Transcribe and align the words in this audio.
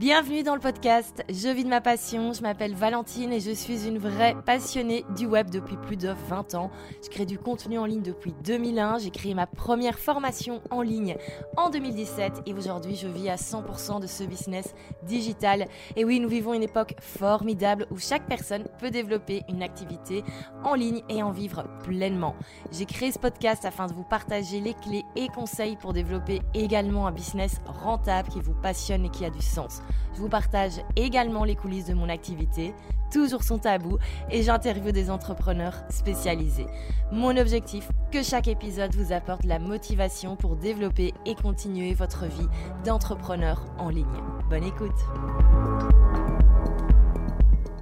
Bienvenue 0.00 0.42
dans 0.42 0.56
le 0.56 0.60
podcast 0.60 1.22
Je 1.28 1.48
vis 1.48 1.62
de 1.62 1.68
ma 1.68 1.80
passion, 1.80 2.32
je 2.32 2.42
m'appelle 2.42 2.74
Valentine 2.74 3.32
et 3.32 3.38
je 3.38 3.52
suis 3.52 3.86
une 3.86 3.98
vraie 3.98 4.34
passionnée 4.44 5.04
du 5.16 5.26
web 5.26 5.50
depuis 5.50 5.76
plus 5.76 5.96
de 5.96 6.12
20 6.28 6.56
ans. 6.56 6.72
Je 7.04 7.08
crée 7.10 7.26
du 7.26 7.38
contenu 7.38 7.78
en 7.78 7.84
ligne 7.84 8.02
depuis 8.02 8.34
2001, 8.42 8.98
j'ai 8.98 9.10
créé 9.10 9.34
ma 9.34 9.46
première 9.46 10.00
formation 10.00 10.60
en 10.72 10.82
ligne 10.82 11.16
en 11.56 11.70
2017 11.70 12.42
et 12.44 12.54
aujourd'hui 12.54 12.96
je 12.96 13.06
vis 13.06 13.28
à 13.28 13.36
100% 13.36 14.00
de 14.00 14.08
ce 14.08 14.24
business 14.24 14.74
digital. 15.04 15.68
Et 15.94 16.04
oui, 16.04 16.18
nous 16.18 16.28
vivons 16.28 16.54
une 16.54 16.64
époque 16.64 16.96
formidable 17.00 17.86
où 17.92 17.96
chaque 17.96 18.26
personne 18.26 18.64
peut 18.80 18.90
développer 18.90 19.42
une 19.48 19.62
activité 19.62 20.24
en 20.64 20.74
ligne 20.74 21.02
et 21.08 21.22
en 21.22 21.30
vivre 21.30 21.66
pleinement. 21.84 22.34
J'ai 22.72 22.86
créé 22.86 23.12
ce 23.12 23.20
podcast 23.20 23.64
afin 23.64 23.86
de 23.86 23.94
vous 23.94 24.02
partager 24.02 24.58
les 24.58 24.74
clés 24.74 25.04
et 25.14 25.28
conseils 25.28 25.76
pour 25.76 25.92
développer 25.92 26.42
également 26.52 27.06
un 27.06 27.12
business 27.12 27.60
rentable 27.64 28.28
qui 28.30 28.40
vous 28.40 28.54
passionne 28.54 29.04
et 29.04 29.10
qui 29.10 29.24
a 29.24 29.30
du 29.30 29.40
sens. 29.40 29.83
Je 30.14 30.20
vous 30.20 30.28
partage 30.28 30.74
également 30.96 31.44
les 31.44 31.56
coulisses 31.56 31.86
de 31.86 31.94
mon 31.94 32.08
activité, 32.08 32.74
toujours 33.10 33.42
son 33.42 33.58
tabou, 33.58 33.98
et 34.30 34.42
j'interviewe 34.42 34.92
des 34.92 35.10
entrepreneurs 35.10 35.82
spécialisés. 35.88 36.66
Mon 37.12 37.36
objectif, 37.36 37.88
que 38.10 38.22
chaque 38.22 38.48
épisode 38.48 38.94
vous 38.94 39.12
apporte 39.12 39.44
la 39.44 39.58
motivation 39.58 40.36
pour 40.36 40.56
développer 40.56 41.14
et 41.26 41.34
continuer 41.34 41.94
votre 41.94 42.26
vie 42.26 42.48
d'entrepreneur 42.84 43.64
en 43.78 43.88
ligne. 43.88 44.06
Bonne 44.48 44.64
écoute 44.64 44.92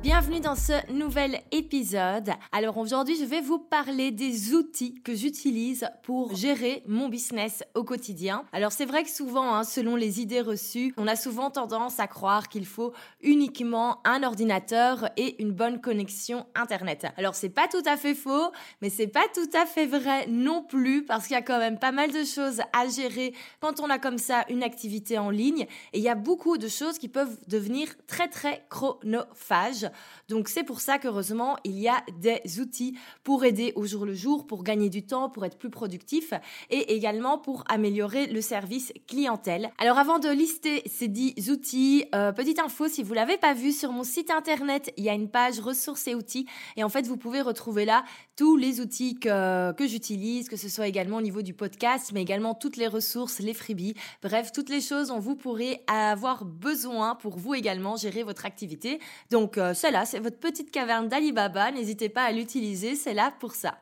Bienvenue 0.02 0.41
dans 0.41 0.56
ce 0.56 0.73
nouvel 0.92 1.42
épisode. 1.52 2.30
Alors 2.51 2.77
aujourd'hui, 2.77 3.15
je 3.15 3.24
vais 3.24 3.41
vous 3.41 3.60
parler 3.60 4.10
des 4.10 4.52
outils 4.52 5.01
que 5.01 5.15
j'utilise 5.15 5.88
pour 6.02 6.34
gérer 6.34 6.83
mon 6.88 7.09
business 7.09 7.62
au 7.77 7.84
quotidien. 7.84 8.45
Alors 8.52 8.73
c'est 8.73 8.84
vrai 8.84 9.05
que 9.05 9.10
souvent, 9.10 9.55
hein, 9.55 9.62
selon 9.62 9.95
les 9.95 10.21
idées 10.21 10.41
reçues, 10.41 10.93
on 10.96 11.07
a 11.07 11.15
souvent 11.15 11.51
tendance 11.51 12.01
à 12.01 12.09
croire 12.09 12.49
qu'il 12.49 12.66
faut 12.66 12.93
uniquement 13.21 14.01
un 14.04 14.24
ordinateur 14.24 15.09
et 15.16 15.41
une 15.41 15.52
bonne 15.52 15.80
connexion 15.80 16.46
internet. 16.57 17.07
Alors 17.16 17.37
c'est 17.37 17.48
pas 17.48 17.69
tout 17.69 17.85
à 17.87 17.96
fait 17.96 18.16
faux, 18.16 18.51
mais 18.80 18.91
c'est 18.91 19.07
pas 19.07 19.26
tout 19.32 19.51
à 19.54 19.66
fait 19.66 19.87
vrai 19.87 20.26
non 20.26 20.65
plus 20.65 21.04
parce 21.04 21.29
qu'il 21.29 21.35
y 21.35 21.38
a 21.38 21.43
quand 21.43 21.59
même 21.59 21.79
pas 21.79 21.93
mal 21.93 22.10
de 22.10 22.24
choses 22.24 22.60
à 22.73 22.88
gérer 22.88 23.35
quand 23.60 23.79
on 23.79 23.88
a 23.88 24.01
comme 24.01 24.19
ça 24.19 24.45
une 24.48 24.65
activité 24.65 25.16
en 25.16 25.30
ligne 25.30 25.69
et 25.93 25.98
il 25.98 26.02
y 26.02 26.09
a 26.09 26.16
beaucoup 26.16 26.59
de 26.59 26.66
choses 26.66 26.98
qui 26.98 27.09
peuvent 27.09 27.38
devenir 27.46 27.87
très 28.09 28.26
très 28.26 28.66
chronophages. 28.69 29.91
Donc 30.29 30.48
c'est 30.48 30.65
pour 30.65 30.80
ça 30.80 30.98
qu'heureusement, 30.98 31.57
il 31.65 31.79
y 31.79 31.88
a 31.88 32.02
des 32.18 32.40
outils 32.60 32.96
pour 33.24 33.45
aider 33.45 33.73
au 33.76 33.87
jour 33.87 34.04
le 34.04 34.15
jour, 34.15 34.46
pour 34.46 34.62
gagner 34.62 34.88
du 34.88 35.04
temps, 35.04 35.29
pour 35.29 35.45
être 35.45 35.59
plus 35.59 35.71
productif 35.71 36.32
et 36.71 36.95
également 36.95 37.38
pour 37.38 37.65
améliorer 37.68 38.26
le 38.26 38.40
service 38.40 38.93
clientèle. 39.07 39.70
Alors 39.79 39.98
avant 39.98 40.18
de 40.18 40.29
lister 40.29 40.82
ces 40.87 41.09
10 41.09 41.51
outils, 41.51 42.04
euh, 42.15 42.32
petite 42.32 42.59
info, 42.59 42.88
si 42.88 43.02
vous 43.02 43.15
l'avez 43.15 43.37
pas 43.37 43.54
vu 43.54 43.73
sur 43.73 43.93
mon 43.93 44.04
site 44.04 44.30
internet, 44.30 44.93
il 44.96 45.04
y 45.04 45.09
a 45.09 45.15
une 45.15 45.29
page 45.29 45.60
ressources 45.60 46.07
et 46.07 46.15
outils 46.15 46.46
et 46.76 46.85
en 46.85 46.88
fait 46.88 47.07
vous 47.07 47.16
pouvez 47.16 47.40
retrouver 47.40 47.85
là 47.85 48.04
tous 48.37 48.57
les 48.57 48.80
outils 48.80 49.18
que, 49.18 49.73
que 49.73 49.87
j'utilise, 49.87 50.48
que 50.48 50.57
ce 50.57 50.68
soit 50.68 50.87
également 50.87 51.18
au 51.18 51.23
niveau 51.23 51.43
du 51.43 51.54
podcast, 51.54 52.10
mais 52.13 52.23
également 52.23 52.54
toutes 52.54 52.76
les 52.76 52.87
ressources, 52.87 53.40
les 53.40 53.54
freebies, 53.54 53.95
bref, 54.23 54.52
toutes 54.52 54.68
les 54.68 54.80
choses 54.80 55.09
dont 55.09 55.18
vous 55.18 55.37
pourrez 55.37 55.82
avoir 55.87 56.45
besoin 56.45 57.15
pour 57.15 57.37
vous 57.37 57.54
également 57.54 57.96
gérer 57.96 58.23
votre 58.23 58.46
activité. 58.46 59.01
Donc 59.30 59.59
euh, 59.59 59.74
cela, 59.83 60.05
c'est 60.05 60.21
votre 60.21 60.38
petite 60.38 60.71
caverne 60.71 61.09
d'Alibaba. 61.09 61.73
N'hésitez 61.73 62.09
pas 62.09 62.23
à 62.23 62.30
l'utiliser, 62.30 62.95
c'est 62.95 63.15
là 63.15 63.35
pour 63.41 63.57
ça. 63.57 63.79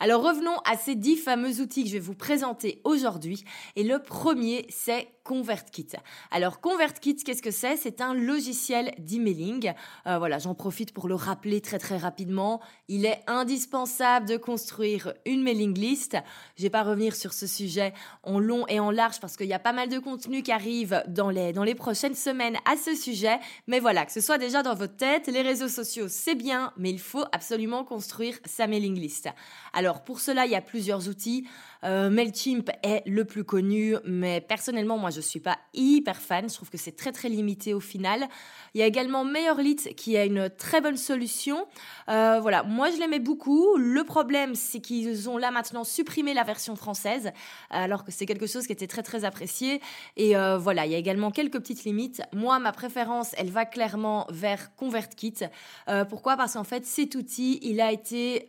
Alors 0.00 0.22
revenons 0.22 0.56
à 0.64 0.78
ces 0.78 0.94
dix 0.94 1.16
fameux 1.16 1.60
outils 1.60 1.84
que 1.84 1.90
je 1.90 1.94
vais 1.94 2.00
vous 2.00 2.14
présenter 2.14 2.80
aujourd'hui. 2.84 3.44
Et 3.76 3.84
le 3.84 3.98
premier, 3.98 4.64
c'est 4.70 5.08
ConvertKit. 5.24 5.88
Alors 6.30 6.60
ConvertKit, 6.60 7.16
qu'est-ce 7.16 7.42
que 7.42 7.50
c'est? 7.50 7.76
C'est 7.76 8.00
un 8.00 8.14
logiciel 8.14 8.92
d'emailing. 8.98 9.72
Euh, 10.06 10.18
voilà, 10.18 10.38
j'en 10.38 10.54
profite 10.54 10.92
pour 10.92 11.08
le 11.08 11.14
rappeler 11.14 11.60
très 11.60 11.78
très 11.78 11.96
rapidement. 11.96 12.60
Il 12.88 13.06
est 13.06 13.20
indispensable 13.26 14.28
de 14.28 14.36
construire 14.36 15.14
une 15.24 15.42
mailing 15.42 15.78
list. 15.78 16.16
Je 16.56 16.62
vais 16.62 16.70
pas 16.70 16.82
revenir 16.82 17.14
sur 17.14 17.32
ce 17.32 17.46
sujet 17.46 17.92
en 18.22 18.38
long 18.38 18.66
et 18.68 18.80
en 18.80 18.90
large 18.90 19.20
parce 19.20 19.36
qu'il 19.36 19.46
y 19.46 19.54
a 19.54 19.58
pas 19.58 19.72
mal 19.72 19.88
de 19.88 19.98
contenu 19.98 20.42
qui 20.42 20.52
arrive 20.52 21.02
dans 21.08 21.30
les, 21.30 21.52
dans 21.52 21.64
les 21.64 21.74
prochaines 21.74 22.14
semaines 22.14 22.56
à 22.64 22.76
ce 22.76 22.94
sujet. 22.94 23.38
Mais 23.66 23.80
voilà, 23.80 24.04
que 24.04 24.12
ce 24.12 24.20
soit 24.20 24.38
déjà 24.38 24.62
dans 24.62 24.74
votre 24.74 24.96
tête, 24.96 25.28
les 25.28 25.42
réseaux 25.42 25.68
sociaux, 25.68 26.08
c'est 26.08 26.34
bien, 26.34 26.72
mais 26.76 26.90
il 26.90 27.00
faut 27.00 27.24
absolument 27.32 27.84
construire 27.84 28.38
sa 28.44 28.66
mailing 28.66 28.98
list. 28.98 29.28
Alors 29.72 30.02
pour 30.02 30.20
cela, 30.20 30.46
il 30.46 30.52
y 30.52 30.56
a 30.56 30.60
plusieurs 30.60 31.08
outils. 31.08 31.46
Euh, 31.84 32.10
Mailchimp 32.10 32.70
est 32.82 33.02
le 33.06 33.24
plus 33.24 33.44
connu, 33.44 33.96
mais 34.04 34.40
personnellement, 34.40 34.98
moi, 34.98 35.10
je 35.12 35.20
suis 35.20 35.40
pas 35.40 35.58
hyper 35.74 36.20
fan. 36.20 36.48
Je 36.48 36.54
trouve 36.54 36.70
que 36.70 36.78
c'est 36.78 36.96
très 36.96 37.12
très 37.12 37.28
limité 37.28 37.74
au 37.74 37.80
final. 37.80 38.28
Il 38.74 38.80
y 38.80 38.82
a 38.82 38.86
également 38.86 39.24
MaillerLite 39.24 39.94
qui 39.94 40.16
est 40.16 40.26
une 40.26 40.50
très 40.50 40.80
bonne 40.80 40.96
solution. 40.96 41.66
Euh, 42.08 42.40
voilà, 42.40 42.62
moi 42.62 42.90
je 42.90 42.98
l'aimais 42.98 43.18
beaucoup. 43.18 43.76
Le 43.76 44.02
problème, 44.04 44.54
c'est 44.54 44.80
qu'ils 44.80 45.28
ont 45.28 45.38
là 45.38 45.50
maintenant 45.50 45.84
supprimé 45.84 46.34
la 46.34 46.42
version 46.42 46.74
française, 46.74 47.32
alors 47.70 48.04
que 48.04 48.10
c'est 48.10 48.26
quelque 48.26 48.46
chose 48.46 48.66
qui 48.66 48.72
était 48.72 48.86
très 48.86 49.02
très 49.02 49.24
apprécié. 49.24 49.80
Et 50.16 50.36
euh, 50.36 50.58
voilà, 50.58 50.86
il 50.86 50.92
y 50.92 50.94
a 50.94 50.98
également 50.98 51.30
quelques 51.30 51.58
petites 51.58 51.84
limites. 51.84 52.22
Moi, 52.32 52.58
ma 52.58 52.72
préférence, 52.72 53.34
elle 53.36 53.50
va 53.50 53.64
clairement 53.66 54.26
vers 54.30 54.74
ConvertKit. 54.76 55.44
Euh, 55.88 56.04
pourquoi? 56.04 56.36
Parce 56.36 56.54
qu'en 56.54 56.64
fait, 56.64 56.86
cet 56.86 57.14
outil, 57.14 57.58
il 57.62 57.80
a 57.80 57.92
été 57.92 58.46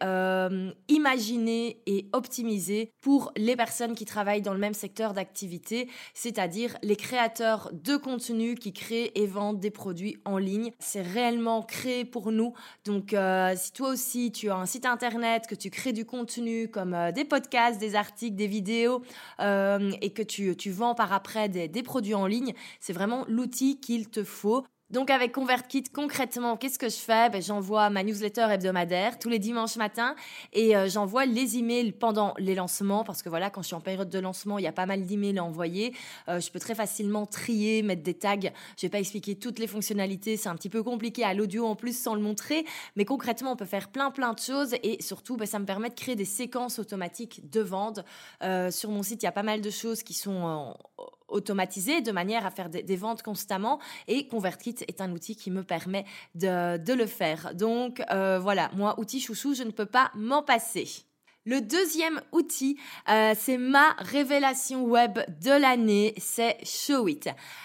imaginé 0.87 1.81
et 1.85 2.07
optimisé 2.13 2.91
pour 3.01 3.31
les 3.35 3.55
personnes 3.55 3.95
qui 3.95 4.05
travaillent 4.05 4.41
dans 4.41 4.53
le 4.53 4.59
même 4.59 4.73
secteur 4.73 5.13
d'activité, 5.13 5.89
c'est-à-dire 6.13 6.52
les 6.81 6.95
créateurs 6.95 7.71
de 7.73 7.97
contenu 7.97 8.55
qui 8.55 8.73
créent 8.73 9.11
et 9.15 9.25
vendent 9.25 9.59
des 9.59 9.71
produits 9.71 10.17
en 10.25 10.37
ligne. 10.37 10.71
C'est 10.79 11.01
réellement 11.01 11.61
créé 11.61 12.05
pour 12.05 12.31
nous. 12.31 12.53
Donc 12.85 13.13
euh, 13.13 13.53
si 13.55 13.71
toi 13.71 13.89
aussi 13.89 14.31
tu 14.31 14.49
as 14.49 14.55
un 14.55 14.65
site 14.65 14.85
internet, 14.85 15.47
que 15.47 15.55
tu 15.55 15.69
crées 15.69 15.93
du 15.93 16.05
contenu 16.05 16.67
comme 16.67 16.93
euh, 16.93 17.11
des 17.11 17.25
podcasts, 17.25 17.79
des 17.79 17.95
articles, 17.95 18.35
des 18.35 18.47
vidéos 18.47 19.01
euh, 19.39 19.91
et 20.01 20.11
que 20.11 20.23
tu, 20.23 20.55
tu 20.55 20.71
vends 20.71 20.95
par 20.95 21.13
après 21.13 21.49
des, 21.49 21.67
des 21.67 21.83
produits 21.83 22.15
en 22.15 22.27
ligne, 22.27 22.53
c'est 22.79 22.93
vraiment 22.93 23.25
l'outil 23.27 23.79
qu'il 23.79 24.09
te 24.09 24.23
faut. 24.23 24.63
Donc 24.93 25.09
avec 25.09 25.31
ConvertKit, 25.31 25.85
concrètement, 25.91 26.55
qu'est-ce 26.55 26.77
que 26.77 26.87
je 26.87 26.97
fais? 26.97 27.27
Ben, 27.31 27.41
J'envoie 27.41 27.89
ma 27.89 28.03
newsletter 28.03 28.45
hebdomadaire 28.51 29.17
tous 29.17 29.27
les 29.27 29.39
dimanches 29.39 29.75
matins 29.75 30.13
et 30.53 30.75
euh, 30.75 30.87
j'envoie 30.87 31.25
les 31.25 31.57
emails 31.57 31.93
pendant 31.93 32.35
les 32.37 32.53
lancements 32.53 33.03
parce 33.03 33.23
que 33.23 33.29
voilà, 33.29 33.49
quand 33.49 33.63
je 33.63 33.67
suis 33.67 33.75
en 33.75 33.81
période 33.81 34.07
de 34.07 34.19
lancement, 34.19 34.59
il 34.59 34.65
y 34.65 34.67
a 34.67 34.71
pas 34.71 34.85
mal 34.85 35.03
d'emails 35.03 35.39
à 35.39 35.43
envoyer. 35.43 35.95
Euh, 36.29 36.39
je 36.39 36.51
peux 36.51 36.59
très 36.59 36.75
facilement 36.75 37.25
trier, 37.25 37.81
mettre 37.81 38.03
des 38.03 38.13
tags. 38.13 38.37
Je 38.77 38.83
vais 38.83 38.89
pas 38.89 38.99
expliquer 38.99 39.33
toutes 39.33 39.57
les 39.57 39.65
fonctionnalités, 39.65 40.37
c'est 40.37 40.49
un 40.49 40.55
petit 40.55 40.69
peu 40.69 40.83
compliqué 40.83 41.23
à 41.23 41.33
l'audio 41.33 41.65
en 41.65 41.75
plus 41.75 41.97
sans 41.97 42.13
le 42.13 42.21
montrer, 42.21 42.63
mais 42.95 43.03
concrètement, 43.03 43.53
on 43.53 43.55
peut 43.55 43.65
faire 43.65 43.89
plein 43.89 44.11
plein 44.11 44.33
de 44.33 44.39
choses 44.39 44.75
et 44.83 45.01
surtout, 45.01 45.37
ben, 45.37 45.47
ça 45.47 45.57
me 45.57 45.65
permet 45.65 45.89
de 45.89 45.95
créer 45.95 46.15
des 46.15 46.23
séquences 46.23 46.77
automatiques 46.77 47.49
de 47.49 47.61
vente. 47.61 48.01
Euh, 48.43 48.69
sur 48.69 48.91
mon 48.91 49.01
site, 49.01 49.23
il 49.23 49.25
y 49.25 49.29
a 49.29 49.31
pas 49.31 49.41
mal 49.41 49.61
de 49.61 49.71
choses 49.71 50.03
qui 50.03 50.13
sont 50.13 50.75
automatisé 51.33 52.01
de 52.01 52.11
manière 52.11 52.45
à 52.45 52.51
faire 52.51 52.69
des, 52.69 52.95
ventes 52.95 53.23
constamment 53.23 53.79
et 54.07 54.27
ConvertKit 54.27 54.75
est 54.87 55.01
un 55.01 55.11
outil 55.11 55.35
qui 55.35 55.51
me 55.51 55.63
permet 55.63 56.05
de, 56.35 56.93
le 56.93 57.05
faire. 57.05 57.53
Donc 57.55 58.01
euh, 58.11 58.39
voilà, 58.39 58.69
moi, 58.75 58.99
outil 58.99 59.19
chouchou, 59.19 59.53
je 59.53 59.63
ne 59.63 59.71
peux 59.71 59.85
pas 59.85 60.11
m'en 60.15 60.43
passer. 60.43 60.87
Le 61.45 61.59
deuxième 61.59 62.21
outil, 62.31 62.77
euh, 63.09 63.33
c'est 63.37 63.57
ma 63.57 63.95
révélation 63.97 64.85
web 64.85 65.19
de 65.41 65.51
l'année, 65.51 66.13
c'est 66.17 66.57
Showit. 66.63 67.19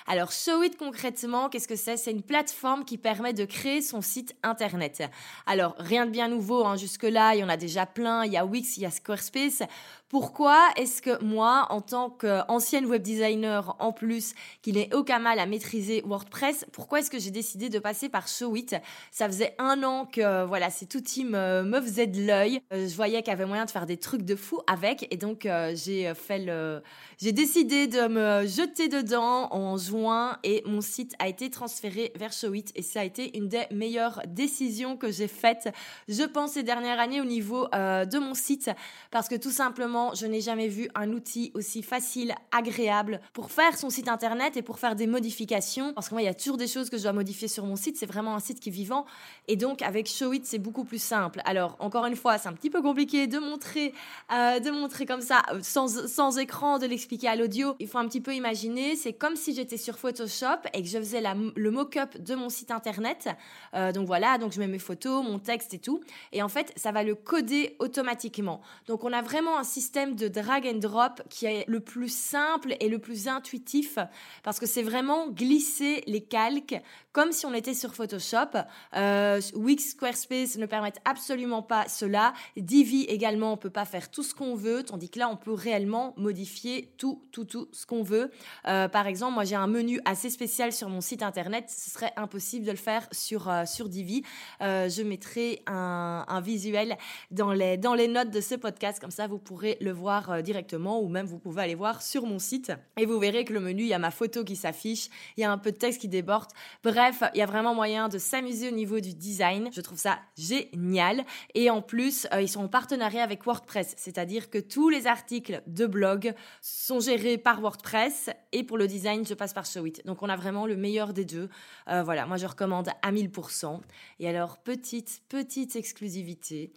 Alors 0.09 0.33
Showit 0.33 0.73
concrètement, 0.77 1.49
qu'est-ce 1.49 1.69
que 1.69 1.77
c'est? 1.77 1.97
C'est 1.97 2.11
une 2.11 2.25
plateforme 2.25 2.85
qui 2.85 2.99
permet 2.99 3.35
de 3.35 3.45
créer 3.45 3.81
son 3.81 4.01
site 4.01 4.35
internet. 4.43 5.05
Alors 5.47 5.77
rien 5.79 6.07
de 6.07 6.11
bien 6.11 6.27
nouveau, 6.27 6.65
hein, 6.65 6.75
jusque-là, 6.75 7.37
il 7.37 7.39
y 7.39 7.45
en 7.45 7.49
a 7.49 7.57
déjà 7.57 7.87
plein, 7.87 8.25
il 8.25 8.33
y 8.33 8.37
a 8.37 8.45
Wix, 8.45 8.79
il 8.79 8.83
y 8.83 8.87
a 8.87 8.91
Squarespace. 8.91 9.63
Pourquoi 10.09 10.69
est-ce 10.77 11.03
que 11.03 11.23
moi, 11.23 11.67
en 11.69 11.83
tant 11.83 12.09
qu'ancienne 12.09 12.87
web 12.87 13.03
designer 13.03 13.77
en 13.79 13.93
plus, 13.93 14.35
qui 14.63 14.73
n'ai 14.73 14.89
aucun 14.95 15.19
mal 15.19 15.39
à 15.39 15.45
maîtriser 15.45 16.03
WordPress, 16.07 16.65
pourquoi 16.73 17.01
est-ce 17.01 17.11
que 17.11 17.19
j'ai 17.19 17.31
décidé 17.31 17.69
de 17.69 17.79
passer 17.79 18.09
par 18.09 18.27
Showit? 18.27 18.69
Ça 19.11 19.27
faisait 19.27 19.55
un 19.59 19.83
an 19.83 20.07
que 20.07 20.47
voilà, 20.47 20.71
cet 20.71 20.95
outil 20.95 21.27
me, 21.27 21.63
me 21.63 21.79
faisait 21.83 22.07
de 22.07 22.27
l'œil. 22.27 22.63
Euh, 22.73 22.89
je 22.89 22.97
voyais 22.97 23.23
qu'il 23.23 23.33
y 23.33 23.35
avait 23.35 23.45
moyen 23.45 23.67
de 23.67 23.71
faire 23.71 23.85
des 23.85 23.99
trucs 23.99 24.23
de 24.23 24.35
fou 24.35 24.61
avec, 24.67 25.07
et 25.13 25.19
donc 25.19 25.45
euh, 25.45 25.75
j'ai 25.75 26.15
fait 26.15 26.39
le, 26.39 26.83
j'ai 27.19 27.33
décidé 27.33 27.87
de 27.87 28.09
me 28.09 28.47
jeter 28.47 28.89
dedans 28.89 29.49
en 29.53 29.77
juin, 29.77 30.39
et 30.43 30.63
mon 30.65 30.81
site 30.81 31.15
a 31.19 31.29
été 31.29 31.51
transféré 31.51 32.13
vers 32.17 32.33
Showit, 32.33 32.65
et 32.77 32.83
ça 32.83 33.01
a 33.01 33.05
été 33.05 33.37
une 33.37 33.49
des 33.49 33.67
meilleures 33.73 34.23
décisions 34.27 34.97
que 34.97 35.13
j'ai 35.13 35.29
faites, 35.29 35.69
je 36.09 36.23
pense, 36.23 36.53
ces 36.53 36.63
dernières 36.63 36.99
années 36.99 37.21
au 37.21 37.27
niveau 37.27 37.67
euh, 37.75 38.07
de 38.07 38.19
mon 38.19 38.33
site, 38.33 38.71
parce 39.11 39.29
que 39.29 39.35
tout 39.35 39.51
simplement 39.51 39.98
je 40.15 40.27
n'ai 40.27 40.41
jamais 40.41 40.69
vu 40.69 40.89
un 40.95 41.13
outil 41.13 41.51
aussi 41.55 41.83
facile, 41.83 42.35
agréable 42.53 43.21
pour 43.33 43.51
faire 43.51 43.77
son 43.77 43.91
site 43.91 44.09
internet 44.09 44.57
et 44.57 44.63
pour 44.63 44.79
faire 44.79 44.97
des 44.97 45.07
modifications. 45.07 45.93
Parce 45.93 46.09
que 46.09 46.15
moi, 46.15 46.23
il 46.23 46.27
y 46.27 46.29
a 46.29 46.35
toujours 46.35 46.57
des 46.57 46.67
choses 46.67 46.91
que 46.91 46.97
je 46.97 47.03
dois 47.03 47.13
modifier 47.13 47.49
sur 47.49 47.65
mon 47.65 47.77
site. 47.77 47.97
C'est 47.97 48.07
vraiment 48.07 48.35
un 48.35 48.41
site 48.41 48.61
qui 48.61 48.69
est 48.69 48.73
vivant. 48.73 49.07
Et 49.47 49.57
donc, 49.57 49.83
avec 49.83 50.09
Showit, 50.09 50.43
c'est 50.45 50.59
beaucoup 50.59 50.85
plus 50.85 51.03
simple. 51.03 51.41
Alors, 51.45 51.77
encore 51.81 52.07
une 52.07 52.17
fois, 52.17 52.39
c'est 52.39 52.49
un 52.49 52.53
petit 52.53 52.71
peu 52.71 52.83
compliqué 52.83 53.27
de, 53.27 53.39
montrer, 53.39 53.93
euh, 54.33 54.61
de 54.61 54.71
montrer 54.71 55.07
comme 55.07 55.21
ça, 55.21 55.43
sans, 55.63 56.07
sans 56.09 56.39
écran, 56.39 56.79
de 56.79 56.87
l'expliquer 56.87 57.29
à 57.29 57.37
l'audio. 57.37 57.75
Il 57.79 57.89
faut 57.89 57.99
un 57.99 58.09
petit 58.09 58.21
peu 58.21 58.35
imaginer, 58.35 58.97
c'est 58.97 59.13
comme 59.13 59.37
si 59.37 59.55
j'étais 59.55 59.77
sur 59.77 59.99
Photoshop 59.99 60.61
et 60.75 60.83
que 60.83 60.89
je 60.89 60.99
faisais 60.99 61.23
le 61.57 61.71
mock-up 61.71 62.17
de 62.19 62.35
mon 62.35 62.49
site 62.49 62.71
internet. 62.71 63.29
Euh, 63.75 63.93
donc 63.93 64.07
voilà, 64.07 64.39
donc 64.39 64.53
je 64.53 64.61
mets 64.61 64.69
mes 64.69 64.79
photos, 64.79 65.25
mon 65.25 65.39
texte 65.39 65.75
et 65.75 65.79
tout. 65.79 66.01
Et 66.33 66.43
en 66.43 66.49
fait, 66.49 66.73
ça 66.77 66.93
va 66.93 67.03
le 67.03 67.15
coder 67.15 67.77
automatiquement. 67.79 68.61
Donc 68.87 69.05
on 69.05 69.13
a 69.13 69.23
vraiment 69.23 69.59
un 69.59 69.65
système 69.65 69.88
de 69.95 70.29
drag 70.29 70.67
and 70.67 70.79
drop 70.79 71.23
qui 71.31 71.47
est 71.47 71.65
le 71.67 71.81
plus 71.81 72.13
simple 72.13 72.77
et 72.81 72.89
le 72.89 72.99
plus 72.99 73.27
intuitif 73.27 73.99
parce 74.43 74.61
que 74.61 74.67
c'est 74.67 74.83
vraiment 74.83 75.29
glisser 75.29 76.03
les 76.07 76.21
calques 76.21 76.81
comme 77.13 77.33
si 77.33 77.47
on 77.47 77.55
était 77.55 77.75
sur 77.75 77.97
Photoshop. 77.97 78.59
Euh, 78.95 79.41
Wix, 79.55 79.91
Squarespace 79.91 80.57
ne 80.57 80.67
permettent 80.67 81.01
absolument 81.05 81.63
pas 81.63 81.89
cela. 81.89 82.33
Divi 82.57 83.07
également, 83.07 83.53
on 83.53 83.57
peut 83.57 83.71
pas 83.71 83.87
faire 83.87 84.09
tout 84.09 84.23
ce 84.23 84.35
qu'on 84.35 84.55
veut, 84.55 84.85
tandis 84.85 85.11
que 85.11 85.19
là, 85.19 85.29
on 85.29 85.37
peut 85.37 85.53
réellement 85.53 86.15
modifier 86.17 86.95
tout, 86.97 87.25
tout, 87.33 87.45
tout 87.45 87.69
ce 87.73 87.87
qu'on 87.87 88.05
veut. 88.05 88.31
Euh, 88.69 88.87
par 88.87 89.09
exemple, 89.09 89.35
moi, 89.35 89.43
j'ai 89.43 89.57
un 89.57 89.67
menu 89.67 90.01
assez 90.05 90.31
spécial 90.31 90.73
sur 90.73 90.89
mon 90.89 91.01
site 91.01 91.25
internet. 91.25 91.65
Ce 91.69 91.91
serait 91.91 92.13
impossible 92.17 92.65
de 92.65 92.71
le 92.71 92.77
faire 92.77 93.09
sur 93.11 93.49
euh, 93.49 93.65
sur 93.65 93.89
Divi. 93.89 94.23
Je 94.61 95.03
mettrai 95.03 95.63
un, 95.67 96.25
un, 96.29 96.41
visuel 96.41 96.97
dans 97.33 97.53
les 97.53 97.77
dans 97.79 97.95
les 97.95 98.07
notes 98.07 98.31
de 98.31 98.41
ce 98.41 98.55
podcast, 98.55 99.01
comme 99.01 99.11
ça, 99.11 99.27
vous 99.27 99.39
pourrez 99.39 99.77
le 99.81 99.93
voir 99.93 100.31
euh, 100.31 100.43
directement, 100.43 101.01
ou 101.01 101.09
même 101.09 101.27
vous 101.27 101.39
pouvez 101.39 101.63
aller 101.63 101.75
voir 101.75 102.03
sur 102.03 102.27
mon 102.27 102.39
site 102.39 102.73
et 102.97 103.07
vous 103.07 103.19
verrez 103.19 103.45
que 103.45 103.53
le 103.53 103.61
menu, 103.61 103.83
il 103.83 103.89
y 103.89 103.95
a 103.95 103.99
ma 103.99 104.11
photo 104.11 104.45
qui 104.45 104.57
s'affiche, 104.57 105.09
il 105.37 105.41
y 105.41 105.45
a 105.45 105.51
un 105.51 105.59
peu 105.59 105.73
de 105.73 105.77
texte 105.77 106.01
qui 106.01 106.09
déborde. 106.09 106.51
Bref, 106.83 107.23
il 107.35 107.39
y 107.39 107.43
a 107.43 107.47
vraiment 107.47 107.75
moyen 107.75 108.09
de 108.09 108.19
s'amuser 108.19 108.69
au 108.69 108.75
niveau 108.75 109.01
du 109.01 109.15
design. 109.15 109.71
Je 109.73 109.81
trouve 109.81 109.99
ça 109.99 110.19
génial. 110.37 111.25
Et 111.55 111.71
en 111.71 111.83
plus, 111.83 112.27
euh, 112.33 112.43
ils 112.43 112.49
sont 112.49 112.65
en 112.65 112.69
partenariat 112.69 113.23
avec 113.23 113.45
WordPress, 113.45 113.95
c'est-à-dire 113.97 114.51
que 114.51 114.59
tous 114.59 114.89
les 114.89 115.07
articles 115.07 115.63
de 115.67 115.87
blog 115.87 116.35
sont 116.61 117.01
gérés 117.01 117.39
par 117.39 117.61
WordPress 117.61 118.31
et 118.53 118.65
pour 118.65 118.79
le 118.79 118.87
design, 118.87 119.27
je 119.27 119.35
passe 119.35 119.53
par 119.53 119.67
Showit. 119.67 120.03
Donc 120.05 120.23
on 120.23 120.29
a 120.29 120.37
vraiment 120.37 120.67
le 120.67 120.77
meilleur 120.77 121.13
des 121.13 121.25
deux. 121.25 121.49
Euh, 121.89 122.03
voilà, 122.03 122.27
moi 122.27 122.37
je 122.37 122.47
recommande 122.47 122.89
à 123.03 123.13
1000%. 123.13 123.81
Et 124.21 124.29
alors, 124.29 124.59
petite, 124.59 125.23
petite 125.29 125.77
exclusivité 125.77 126.73